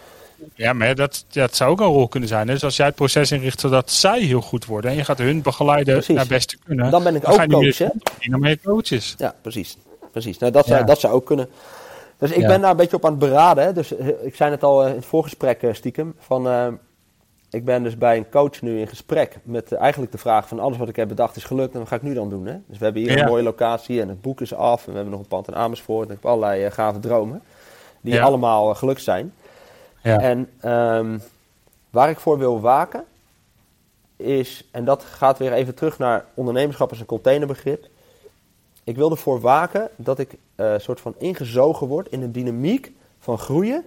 [0.55, 2.47] Ja, maar dat, dat zou ook een rol kunnen zijn.
[2.47, 5.43] Dus als jij het proces inricht zodat zij heel goed worden en je gaat hun
[5.43, 6.16] begeleiden Precies.
[6.16, 6.91] naar best te kunnen.
[6.91, 7.89] Dan ben ik ook coach, hè?
[8.03, 9.14] verdienen, maar je coaches.
[9.18, 9.76] ja, precies.
[10.12, 10.39] precies.
[10.39, 10.84] Nou, dat, zou, Ja.
[10.86, 11.49] dat zou ook kunnen.
[12.18, 12.47] Dus ik Ja.
[12.49, 13.64] ben daar een beetje op aan het beraden.
[13.64, 13.72] Hè?
[13.72, 16.14] Dus eh, ik zei het al in het voorgesprek stiekem.
[16.18, 16.47] Van,
[17.51, 20.59] ik ben dus bij een coach nu in gesprek met eh, eigenlijk de vraag van
[20.61, 22.46] alles wat ik heb bedacht is gelukt en wat ga ik nu dan doen.
[22.46, 22.57] Hè?
[22.66, 23.22] Dus we hebben hier Ja.
[23.22, 25.55] een mooie locatie en het boek is af en we hebben nog een pand in
[25.55, 27.42] Amersfoort en ik heb allerlei eh, gave dromen.
[28.01, 28.22] Die Ja.
[28.22, 29.32] allemaal eh, gelukt zijn.
[30.03, 30.20] Ja.
[30.20, 31.18] En ehm,
[31.90, 33.05] waar ik voor wil waken
[34.16, 37.86] is, en dat gaat weer even terug naar ondernemerschap als een containerbegrip.
[38.84, 43.38] Ik wil ervoor waken dat ik eh soort van ingezogen word in een dynamiek van
[43.38, 43.84] groeien.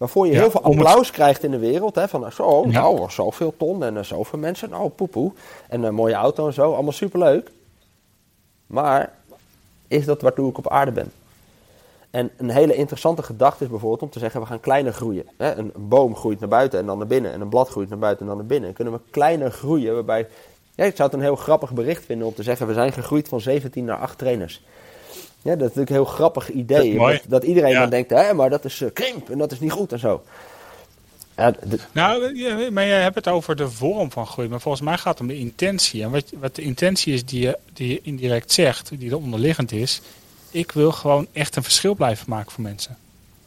[0.00, 1.94] Waarvoor je Ja, heel veel het- applaus krijgt in de wereld.
[1.94, 2.70] Hè, van zo, Ja.
[2.80, 4.70] nou, zoveel ton en eh, zoveel mensen.
[4.70, 5.32] Nou, poepoe.
[5.68, 6.72] En een mooie auto en zo.
[6.72, 7.50] Allemaal superleuk.
[8.66, 9.12] Maar
[9.88, 11.12] is dat waartoe ik op aarde ben?
[12.10, 15.26] En een hele interessante gedachte is bijvoorbeeld om te zeggen, we gaan kleiner groeien.
[15.36, 17.32] Hè, Een, een boom groeit naar buiten en dan naar binnen.
[17.32, 18.68] En een blad groeit naar buiten en dan naar binnen.
[18.68, 20.28] En kunnen we kleiner groeien waarbij...
[20.74, 23.28] Ja, ik zou het een heel grappig bericht vinden om te zeggen, we zijn gegroeid
[23.28, 24.62] van 17 naar 8 trainers.
[25.42, 26.98] Ja, dat is natuurlijk een heel grappig idee.
[26.98, 27.20] Dat.
[27.28, 27.80] Dat, iedereen Ja.
[27.80, 30.22] dan denkt, hè, maar dat is eh, krimp en dat is niet goed en zo.
[31.36, 31.54] Ja,
[31.92, 34.48] Nou, ja, maar je hebt het over de vorm van groei.
[34.48, 36.02] Maar volgens mij gaat het om de intentie.
[36.02, 39.72] En wat, wat de intentie is die je, die je indirect zegt, die er onderliggend
[39.72, 40.00] is.
[40.50, 42.96] Ik wil gewoon echt een verschil blijven maken voor mensen.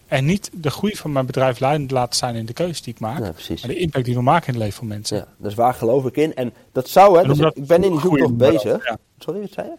[0.07, 2.99] En niet de groei van mijn bedrijf leidend laten zijn in de keuzes die ik
[2.99, 3.19] maak.
[3.19, 3.33] Ja.
[3.47, 5.17] Maar de impact die we maken in het leven van mensen.
[5.17, 6.35] ja, dus waar geloof ik in?
[6.35, 8.85] En dat zou, hè, En dus ik ben in die zoektocht bezig.
[8.85, 8.97] ja.
[9.19, 9.73] Sorry, wat zei je?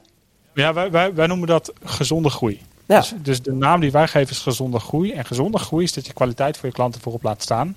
[0.55, 2.63] Ja, wij, wij, wij noemen dat gezonde groei.
[2.87, 2.99] Ja.
[2.99, 5.13] Dus, dus de naam die wij geven is gezonde groei.
[5.13, 7.77] En gezonde groei is dat je kwaliteit voor je klanten voorop laat staan.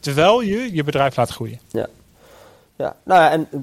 [0.00, 1.60] Terwijl je je bedrijf laat groeien.
[1.68, 1.86] Ja.
[2.76, 3.58] ja, nou ja, en eh,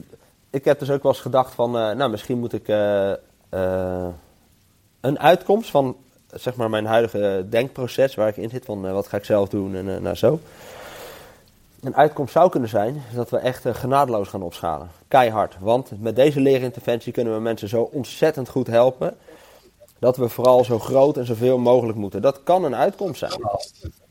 [0.50, 3.14] ik heb dus ook wel eens gedacht van, eh, nou misschien moet ik eh,
[5.02, 5.96] een uitkomst van,
[6.34, 9.76] zeg maar, mijn huidige denkproces waar ik in zit, van wat ga ik zelf doen
[9.76, 10.40] en nou zo.
[11.86, 14.90] Een uitkomst zou kunnen zijn dat we echt eh, genadeloos gaan opschalen.
[15.08, 15.56] Keihard.
[15.60, 19.16] Want met deze leerinterventie kunnen we mensen zo ontzettend goed helpen.
[20.00, 22.22] Dat we vooral zo groot en zoveel mogelijk moeten.
[22.22, 23.32] Dat kan een uitkomst zijn.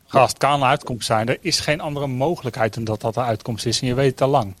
[0.05, 1.27] Gast, kan een uitkomst zijn.
[1.29, 3.81] Er is geen andere mogelijkheid dan dat dat de uitkomst is.
[3.81, 4.55] En je weet het al lang.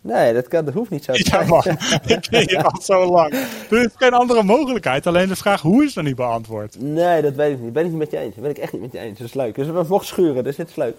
[0.00, 1.48] Nee, dat, kan, dat hoeft niet zo te Ja, zijn.
[1.48, 1.62] man.
[2.16, 3.32] Ik ken je al zo lang.
[3.70, 5.06] Er is geen andere mogelijkheid.
[5.06, 6.80] Alleen de vraag hoe is nog niet beantwoord.
[6.80, 7.72] Nee, dat weet ik niet.
[7.72, 8.34] Ben ik niet met je eens.
[8.34, 9.18] Dat ben ik echt niet met je eens.
[9.18, 9.54] Dat is leuk.
[9.54, 10.96] Dus we mogen schuren, dus dit is leuk.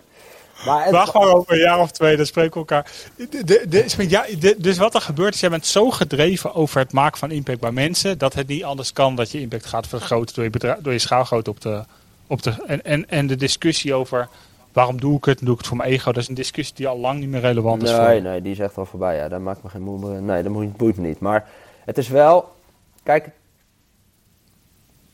[0.65, 2.91] Maar Wacht maar over een jaar of twee, dan spreken we elkaar.
[3.15, 6.93] De- de- ja, de- dus wat er gebeurt is, jij bent zo gedreven over het
[6.93, 10.35] maken van impact bij mensen, dat het niet anders kan dat je impact gaat vergroten
[10.35, 11.83] door je, door je schaalgrootte op de...
[12.27, 14.27] Op de en, en, en de discussie over
[14.73, 16.87] waarom doe ik het, doe ik het voor mijn ego, dat is een discussie die
[16.87, 17.89] al lang niet meer relevant is.
[17.91, 18.21] nee, voor.
[18.21, 19.15] nee, die is echt wel voorbij.
[19.15, 20.19] Ja, daar maakt me geen moe.
[20.19, 21.19] Nee, dat moet- boeit me niet.
[21.19, 21.47] Maar
[21.85, 22.55] het is wel.
[23.03, 23.29] Kijk.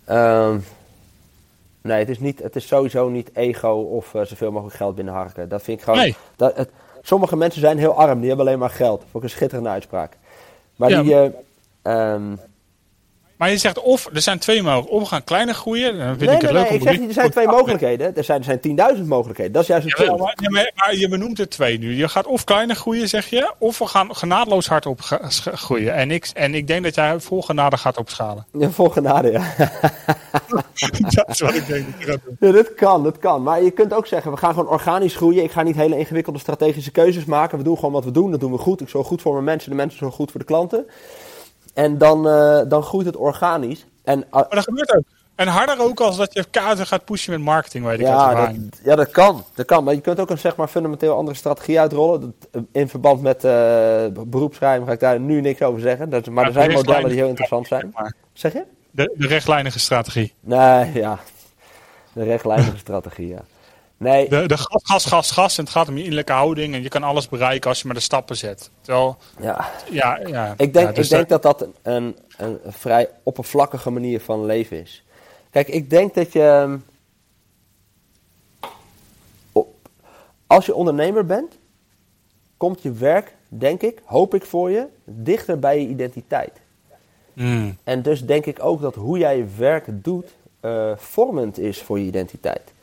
[0.05, 0.57] ehm,
[1.87, 5.49] nee, het is, niet, het is sowieso niet ego of eh, zoveel mogelijk geld binnenharken.
[5.49, 5.99] Dat vind ik gewoon.
[5.99, 6.15] Nee.
[6.35, 6.69] Dat, het,
[7.01, 9.03] sommige mensen zijn heel arm, die hebben alleen maar geld.
[9.13, 10.17] Ik een schitterende uitspraak.
[10.75, 11.31] Maar Ja, die.
[11.81, 12.35] ehm,
[13.37, 14.95] Maar je zegt of, er zijn twee mogelijkheden.
[14.97, 16.91] Of we gaan kleiner groeien, dan vind nee, ik het nee, leuk nee, om ik
[16.91, 18.15] zeg niet- er zijn twee mogelijkheden.
[18.15, 19.51] Er zijn, er zijn 10.000 mogelijkheden.
[19.53, 20.25] Dat is juist het Jawel, punt.
[20.27, 21.95] maar, ja, maar, maar je benoemt er twee nu.
[21.95, 24.99] Je gaat of kleiner groeien, zeg je, of we gaan genadeloos hard op
[25.53, 25.93] groeien.
[25.93, 28.45] En ik, en ik denk dat jij vol genade gaat opschalen.
[28.59, 29.53] Ja, vol genade, ja.
[31.15, 32.19] dat is wat ik denk dat.
[32.39, 33.43] Ja, dat kan, dat kan.
[33.43, 35.43] Maar je kunt ook zeggen, we gaan gewoon organisch groeien.
[35.43, 37.57] Ik ga niet hele ingewikkelde strategische keuzes maken.
[37.57, 38.81] We doen gewoon wat we doen, dat doen we goed.
[38.81, 40.85] Ik zorg goed voor mijn mensen, de mensen zorgen goed voor de klanten.
[41.77, 43.85] En dan, eh, dan groeit het organisch.
[44.03, 45.03] En, ah, Maar dat gebeurt ook.
[45.35, 48.55] En harder ook als dat je kaarten gaat pushen met marketing, weet ik ja, dat,
[48.83, 49.43] ja, dat kan.
[49.53, 49.83] Dat kan.
[49.83, 52.21] Maar je kunt ook een zeg maar, fundamenteel andere strategie uitrollen.
[52.21, 53.41] Dat, eh, in verband met
[54.29, 56.09] beroepsschrijven ga ik daar nu niks over zeggen.
[56.09, 57.93] Dat, maar Ja, er zijn de modellen die heel interessant zijn.
[58.33, 58.63] Zeg je?
[58.91, 60.33] De, de rechtlijnige strategie.
[60.39, 61.19] Nee, ja.
[62.13, 63.41] De rechtlijnige strategie, ja.
[63.97, 65.57] Nee, De, de gas, gas, gas, gas.
[65.57, 66.73] En het gaat om je innerlijke houding.
[66.73, 68.71] En je kan alles bereiken als je maar de stappen zet.
[68.81, 69.69] Terwijl, ja.
[69.91, 70.53] ja, ja.
[70.57, 74.45] Ik denk, ja, dus ik denk dat dat een, een, een vrij oppervlakkige manier van
[74.45, 75.03] leven is.
[75.49, 76.41] Kijk, ik denk dat je.
[76.41, 76.77] ehm,
[80.47, 81.57] als je ondernemer bent,
[82.57, 86.51] komt je werk, denk ik, hoop ik voor je, dichter bij je identiteit.
[87.33, 87.77] Hmm.
[87.83, 91.99] En dus denk ik ook dat hoe jij je werk doet, eh, vormend is voor
[91.99, 92.73] je identiteit.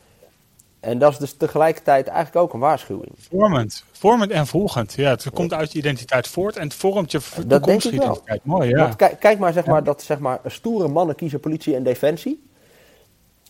[0.79, 3.11] En dat is dus tegelijkertijd eigenlijk ook een waarschuwing.
[3.29, 3.83] Vormend.
[3.91, 4.93] Vormend en volgend.
[4.93, 8.21] Ja, het komt uit je identiteit voort en het vormt je Dat denk ik wel.
[8.43, 8.77] Mooi, ja.
[8.77, 12.43] Want kijk, kijk maar, zeg maar dat zeg maar, stoere mannen kiezen politie en defensie.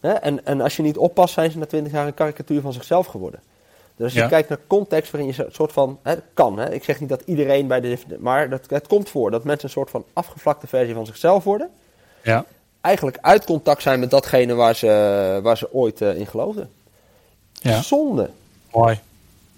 [0.02, 0.12] Hè?
[0.12, 3.06] En, en als je niet oppast, zijn ze na twintig jaar een karikatuur van zichzelf
[3.08, 3.40] geworden.
[3.96, 4.28] Dus als je Ja.
[4.28, 6.00] kijkt naar context waarin je een soort van...
[6.04, 6.74] Hè, het kan, hè?
[6.74, 7.98] ik zeg niet dat iedereen bij de...
[8.20, 11.70] Maar dat, het komt voor dat mensen een soort van afgevlakte versie van zichzelf worden.
[12.24, 12.46] ja.
[12.82, 16.70] Eigenlijk uit contact zijn met datgene waar ze, waar ze ooit eh, in geloofden.
[17.70, 17.82] Ja.
[17.82, 18.30] Zonde.
[18.74, 19.00] Mooi.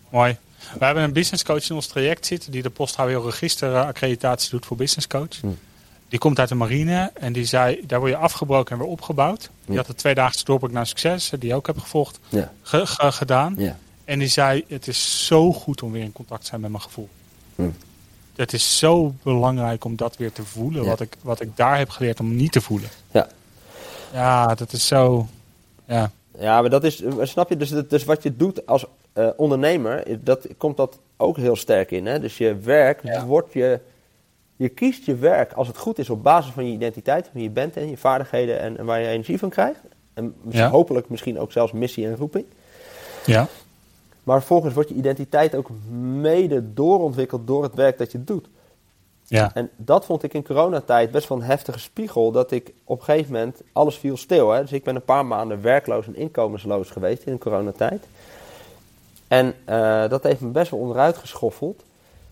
[0.09, 0.37] Mooi.
[0.79, 3.85] We hebben een business coach in ons traject zitten die de post HBO register eh,
[3.85, 5.39] accreditatie doet voor business coach.
[5.41, 5.47] Hm.
[6.09, 9.39] Die komt uit de marine en die zei, daar word je afgebroken en weer opgebouwd.
[9.65, 9.77] Die Ja.
[9.77, 13.11] had de tweedaagse doorbraak naar succes, eh, die ik ook heb gevolgd, Ja, ge- ge-
[13.11, 13.55] gedaan.
[13.57, 13.77] ja.
[14.05, 16.83] En die zei, het is zo goed om weer in contact te zijn met mijn
[16.83, 17.09] gevoel.
[17.55, 17.69] Hm.
[18.35, 21.89] Het is zo belangrijk om dat weer te voelen, wat, ik, wat ik daar heb
[21.89, 22.89] geleerd om niet te voelen.
[23.11, 23.27] Ja.
[24.13, 25.27] Ja, dat is zo...
[25.87, 30.03] Ja, Ja, maar dat is, snap je, dus, dus wat je doet als eh, ondernemer,
[30.23, 32.05] dat komt dat ook heel sterk in.
[32.05, 32.19] Hè?
[32.19, 33.25] Dus je werk Ja.
[33.25, 33.79] wordt je,
[34.55, 37.49] je kiest je werk als het goed is op basis van je identiteit, wie je
[37.49, 39.79] bent en je vaardigheden en, en waar je energie van krijgt.
[40.13, 40.69] En Ja.
[40.69, 42.45] hopelijk misschien ook zelfs missie en roeping.
[43.25, 43.47] ja,
[44.23, 45.69] Maar vervolgens wordt je identiteit ook
[46.21, 48.47] mede doorontwikkeld door het werk dat je doet.
[49.29, 52.31] Ja, En dat vond ik in coronatijd best wel een heftige spiegel.
[52.31, 54.51] Dat ik op een gegeven moment, alles viel stil.
[54.51, 54.61] Hè?
[54.61, 58.03] Dus ik ben een paar maanden werkloos en inkomensloos geweest in de coronatijd.
[59.27, 61.83] En eh, dat heeft me best wel onderuit geschoffeld.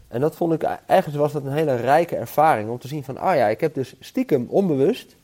[0.08, 2.70] En dat vond ik, eigenlijk was dat een hele rijke ervaring.
[2.70, 5.16] Om te zien van, ah ja, ik heb dus stiekem onbewust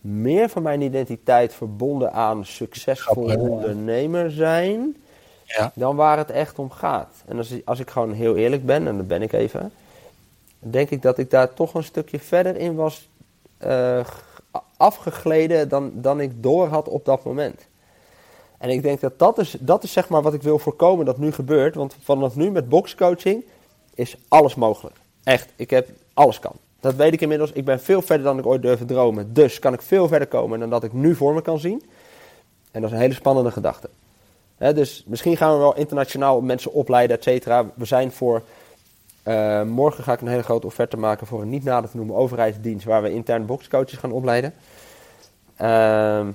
[0.00, 4.96] meer van mijn identiteit verbonden aan succesvol ondernemer zijn
[5.44, 5.72] ja.
[5.74, 7.14] dan waar het echt om gaat.
[7.26, 9.72] En als, als ik gewoon heel eerlijk ben, en dat ben ik even,
[10.58, 13.08] denk ik dat ik daar toch een stukje verder in was
[13.58, 14.06] eh,
[14.76, 17.66] afgegleden dan, dan ik door had op dat moment.
[18.58, 21.18] En ik denk dat dat is, dat is zeg maar wat ik wil voorkomen dat
[21.18, 21.74] nu gebeurt.
[21.74, 23.44] Want vanaf nu met boxcoaching
[23.94, 24.96] is alles mogelijk.
[25.24, 26.52] Echt, ik heb alles kan.
[26.80, 27.52] Dat weet ik inmiddels.
[27.52, 29.32] Ik ben veel verder dan ik ooit durfde dromen.
[29.34, 31.82] Dus kan ik veel verder komen dan dat ik nu voor me kan zien.
[32.70, 33.88] En dat is een hele spannende gedachte.
[34.58, 37.66] Dus misschien gaan we wel internationaal mensen opleiden, et cetera.
[37.74, 38.42] We zijn voor.
[39.22, 42.16] Eh, morgen ga ik een hele grote offerte maken voor een niet nader te noemen
[42.16, 42.84] overheidsdienst.
[42.84, 44.54] waar we intern boxcoaches gaan opleiden.
[45.56, 46.26] Ehm,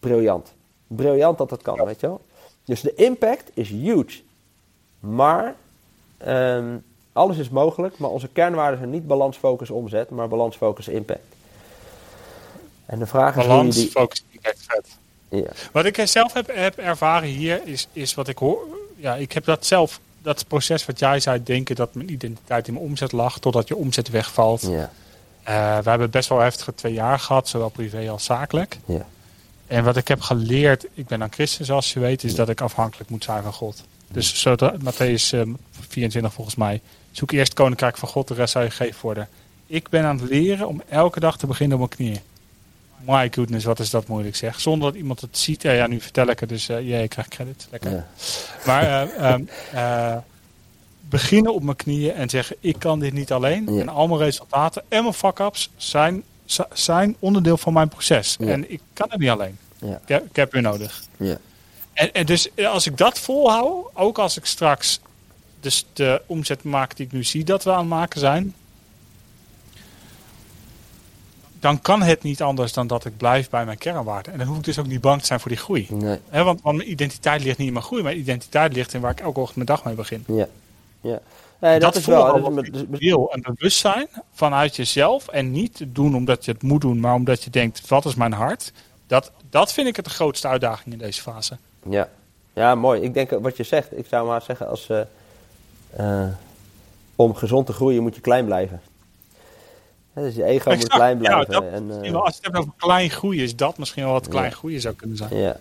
[0.00, 0.52] briljant.
[0.86, 2.20] Briljant dat dat kan, weet je wel.
[2.64, 4.20] Dus de impact is huge.
[5.00, 5.54] Maar
[6.18, 6.76] ehm,
[7.12, 7.98] alles is mogelijk.
[7.98, 10.10] Maar onze kernwaarden zijn niet balans, focus, omzet.
[10.10, 11.36] maar balans, focus, impact.
[12.86, 13.90] En de vraag is hoe je Balans, die.
[13.90, 14.96] focus, impact, vet.
[15.28, 18.66] Ja, Wat ik zelf heb, heb ervaren hier is, is wat ik hoor.
[18.96, 22.72] Ja, ik heb dat zelf, dat proces wat jij zei, denken dat mijn identiteit in
[22.74, 24.62] mijn omzet lag, totdat je omzet wegvalt.
[24.62, 24.90] ja,
[25.42, 28.78] Eh, we hebben best wel heftige twee jaar gehad, zowel privé als zakelijk.
[28.84, 29.06] ja.
[29.66, 32.60] En wat ik heb geleerd, ik ben dan christen zoals je weet, is dat ik
[32.60, 33.84] afhankelijk moet zijn van God.
[34.12, 34.46] Dus
[34.84, 35.42] Matthäus eh,
[35.88, 39.28] 24 volgens mij, zoek eerst het koninkrijk van God, de rest zal je gegeven worden.
[39.66, 42.22] Ik ben aan het leren om elke dag te beginnen op mijn knieën.
[43.06, 44.60] My goodness, wat is dat moeilijk zeg.
[44.60, 45.64] Zonder dat iemand het ziet.
[45.64, 47.66] Eh, ja, nu vertel ik het, dus eh jij krijgt credit.
[47.70, 47.90] Lekker.
[47.92, 48.06] ja.
[48.66, 49.08] Maar
[49.72, 50.16] eh,
[51.00, 53.74] beginnen op mijn knieën en zeggen: Ik kan dit niet alleen.
[53.74, 53.80] Ja.
[53.80, 58.36] En al mijn resultaten en mijn fuck-ups zijn, zi- zijn onderdeel van mijn proces.
[58.38, 58.46] Ja.
[58.46, 59.58] En ik kan het niet alleen.
[59.78, 60.00] Ja.
[60.02, 61.02] Ik, heb, ik heb u nodig.
[61.16, 61.38] ja.
[61.92, 65.00] En, en dus als ik dat volhoud, ook als ik straks
[65.60, 68.54] dus de omzet maak die ik nu zie dat we aan het maken zijn.
[71.60, 74.32] Dan kan het niet anders dan dat ik blijf bij mijn kernwaarden.
[74.32, 75.86] En dan hoef ik dus ook niet bang te zijn voor die groei.
[75.90, 76.18] Nee.
[76.30, 78.02] Want, want mijn identiteit ligt niet in mijn groei.
[78.02, 80.24] Mijn identiteit ligt in waar ik elke ochtend mijn dag mee begin.
[80.26, 80.46] Ja.
[81.00, 81.20] ja.
[81.60, 82.26] Nee, dat, is wel.
[82.42, 85.28] dat is met- ik wil en bewustzijn vanuit jezelf.
[85.28, 88.32] En niet doen omdat je het moet doen, maar omdat je denkt, wat is mijn
[88.32, 88.72] hart?
[89.06, 91.56] Dat, dat vind ik het de grootste uitdaging in deze fase.
[91.88, 92.08] ja.
[92.52, 93.00] ja, mooi.
[93.02, 94.88] Ik denk wat je zegt, ik zou maar zeggen als.
[94.88, 95.00] eh,
[96.22, 96.28] eh,
[97.16, 98.80] om gezond te groeien moet je klein blijven.
[100.14, 100.94] Dus je ego moet Exact.
[100.94, 101.52] klein Ja, blijven.
[101.52, 104.12] dat en, misschien eh, als je het hebt over klein groeien, is dat misschien wel
[104.12, 105.36] wat klein groeien zou kunnen zijn.
[105.36, 105.56] ja,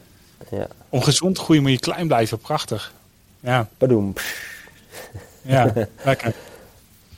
[0.51, 0.67] ja.
[0.89, 2.37] Om gezond te groeien moet je klein blijven.
[2.37, 2.93] Prachtig.
[3.39, 4.13] Ja, Padoem.
[5.41, 5.73] ja
[6.03, 6.33] lekker.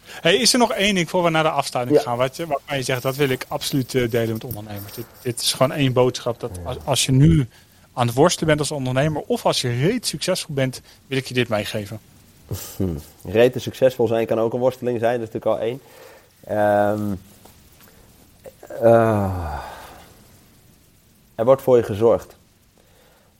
[0.09, 2.03] Hey, is er nog één ding voor we naar de afsluiting Ja.
[2.03, 2.17] gaan?
[2.17, 4.93] Wat je, waarvan je zegt, dat wil ik absoluut eh, delen met ondernemers.
[4.93, 6.39] Dit, dit is gewoon één boodschap.
[6.39, 7.47] Dat als, als je nu
[7.93, 11.33] aan het worstelen bent als ondernemer, of als je reeds succesvol bent, wil ik je
[11.33, 11.99] dit meegeven.
[13.23, 15.81] Reten succesvol zijn kan ook een worsteling zijn, dat is natuurlijk al één.
[16.43, 17.13] Ehm,
[18.81, 19.59] eh,
[21.35, 22.35] er wordt voor je gezorgd.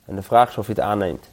[0.04, 1.28] En de vraag is of je het aanneemt.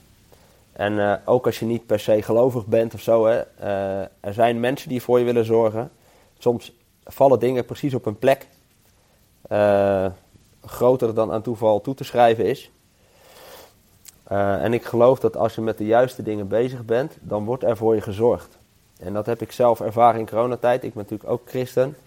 [0.72, 4.34] En eh, ook als je niet per se gelovig bent of zo, hè, eh, er
[4.34, 5.92] zijn mensen die voor je willen zorgen.
[6.38, 6.72] Soms
[7.06, 8.48] vallen dingen precies op een plek.
[10.66, 12.72] Groter dan aan toeval toe te schrijven is.
[14.28, 17.78] En ik geloof dat als je met de juiste dingen bezig bent, dan wordt er
[17.78, 18.57] voor je gezorgd.
[19.00, 20.84] En dat heb ik zelf ervaren in coronatijd.
[20.84, 21.98] Ik ben natuurlijk ook christen.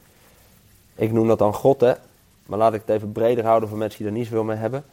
[0.95, 1.93] Ik noem dat dan God, hè.
[2.47, 4.85] Maar laat ik het even breder houden voor mensen die er niet zoveel mee hebben.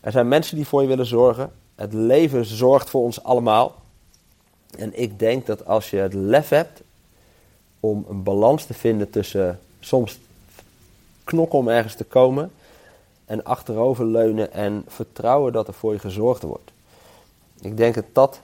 [0.00, 1.52] Er zijn mensen die voor je willen zorgen.
[1.74, 3.74] Het leven zorgt voor ons allemaal.
[4.78, 6.80] En ik denk dat als je het lef hebt
[7.80, 10.18] om een balans te vinden tussen soms
[11.24, 12.52] knokken om ergens te komen
[13.24, 16.72] en achteroverleunen en vertrouwen dat er voor je gezorgd wordt.
[17.60, 18.40] Ik denk dat dat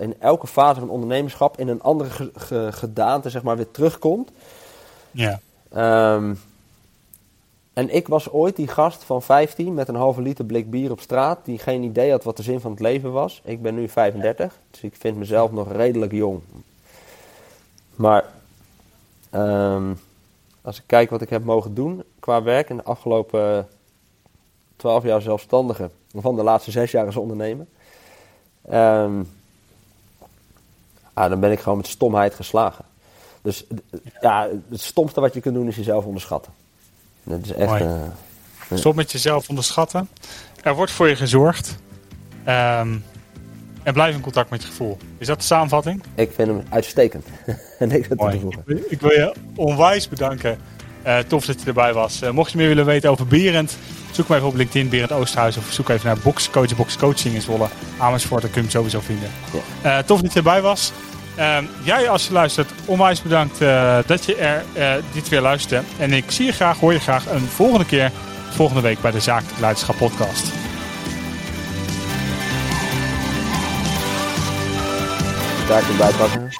[0.00, 2.30] in elke fase van ondernemerschap in een andere
[2.70, 4.30] gedaante zeg maar weer terugkomt.
[5.10, 5.40] Ja.
[6.14, 6.38] Um,
[7.72, 11.00] en ik was ooit die gast van 15 met een halve liter blik bier op
[11.00, 13.40] straat, die geen idee had wat de zin van het leven was.
[13.44, 16.40] Ik ben nu 35, dus ik vind mezelf nog redelijk jong.
[17.94, 18.24] Maar
[19.34, 19.98] um,
[20.62, 23.68] als ik kijk wat ik heb mogen doen qua werk in de afgelopen
[24.76, 27.66] 12 jaar zelfstandige, van de laatste 6 jaar als ondernemer,
[28.72, 29.28] um,
[31.12, 32.84] ah, dan ben ik gewoon met stomheid geslagen.
[33.42, 33.64] Dus
[34.20, 36.52] ja, het stomste wat je kunt doen is jezelf onderschatten.
[37.22, 37.80] Dat is echt...
[37.80, 38.02] Uh,
[38.74, 40.08] Stop met jezelf onderschatten.
[40.62, 41.76] Er wordt voor je gezorgd.
[42.48, 43.04] Um,
[43.82, 44.98] en blijf in contact met je gevoel.
[45.18, 46.02] Is dat de samenvatting?
[46.14, 47.26] Ik vind hem uitstekend.
[47.78, 48.90] Niks aan te voegen.
[48.90, 50.58] Ik wil je onwijs bedanken.
[51.06, 52.22] Uh, tof dat je erbij was.
[52.22, 53.76] Uh, mocht je meer willen weten over Berend,
[54.10, 55.56] zoek me even op LinkedIn, Berend Oosterhuis.
[55.56, 57.68] Of zoek even naar Boxcoach, Box Coaching in Zwolle.
[57.98, 59.30] Amersfoort, dan kun je hem sowieso vinden.
[59.82, 59.98] Ja.
[59.98, 60.92] Uh, tof dat je erbij was.
[61.36, 63.58] Ehm, jij als je luistert, onwijs bedankt
[64.06, 64.64] dat je er
[65.12, 65.84] dit weer luistert.
[65.98, 68.10] En ik zie je graag, hoor je graag een volgende keer,
[68.50, 70.52] volgende week bij de Zakelijk Leiderschap podcast.
[75.98, 76.50] Bijpakken.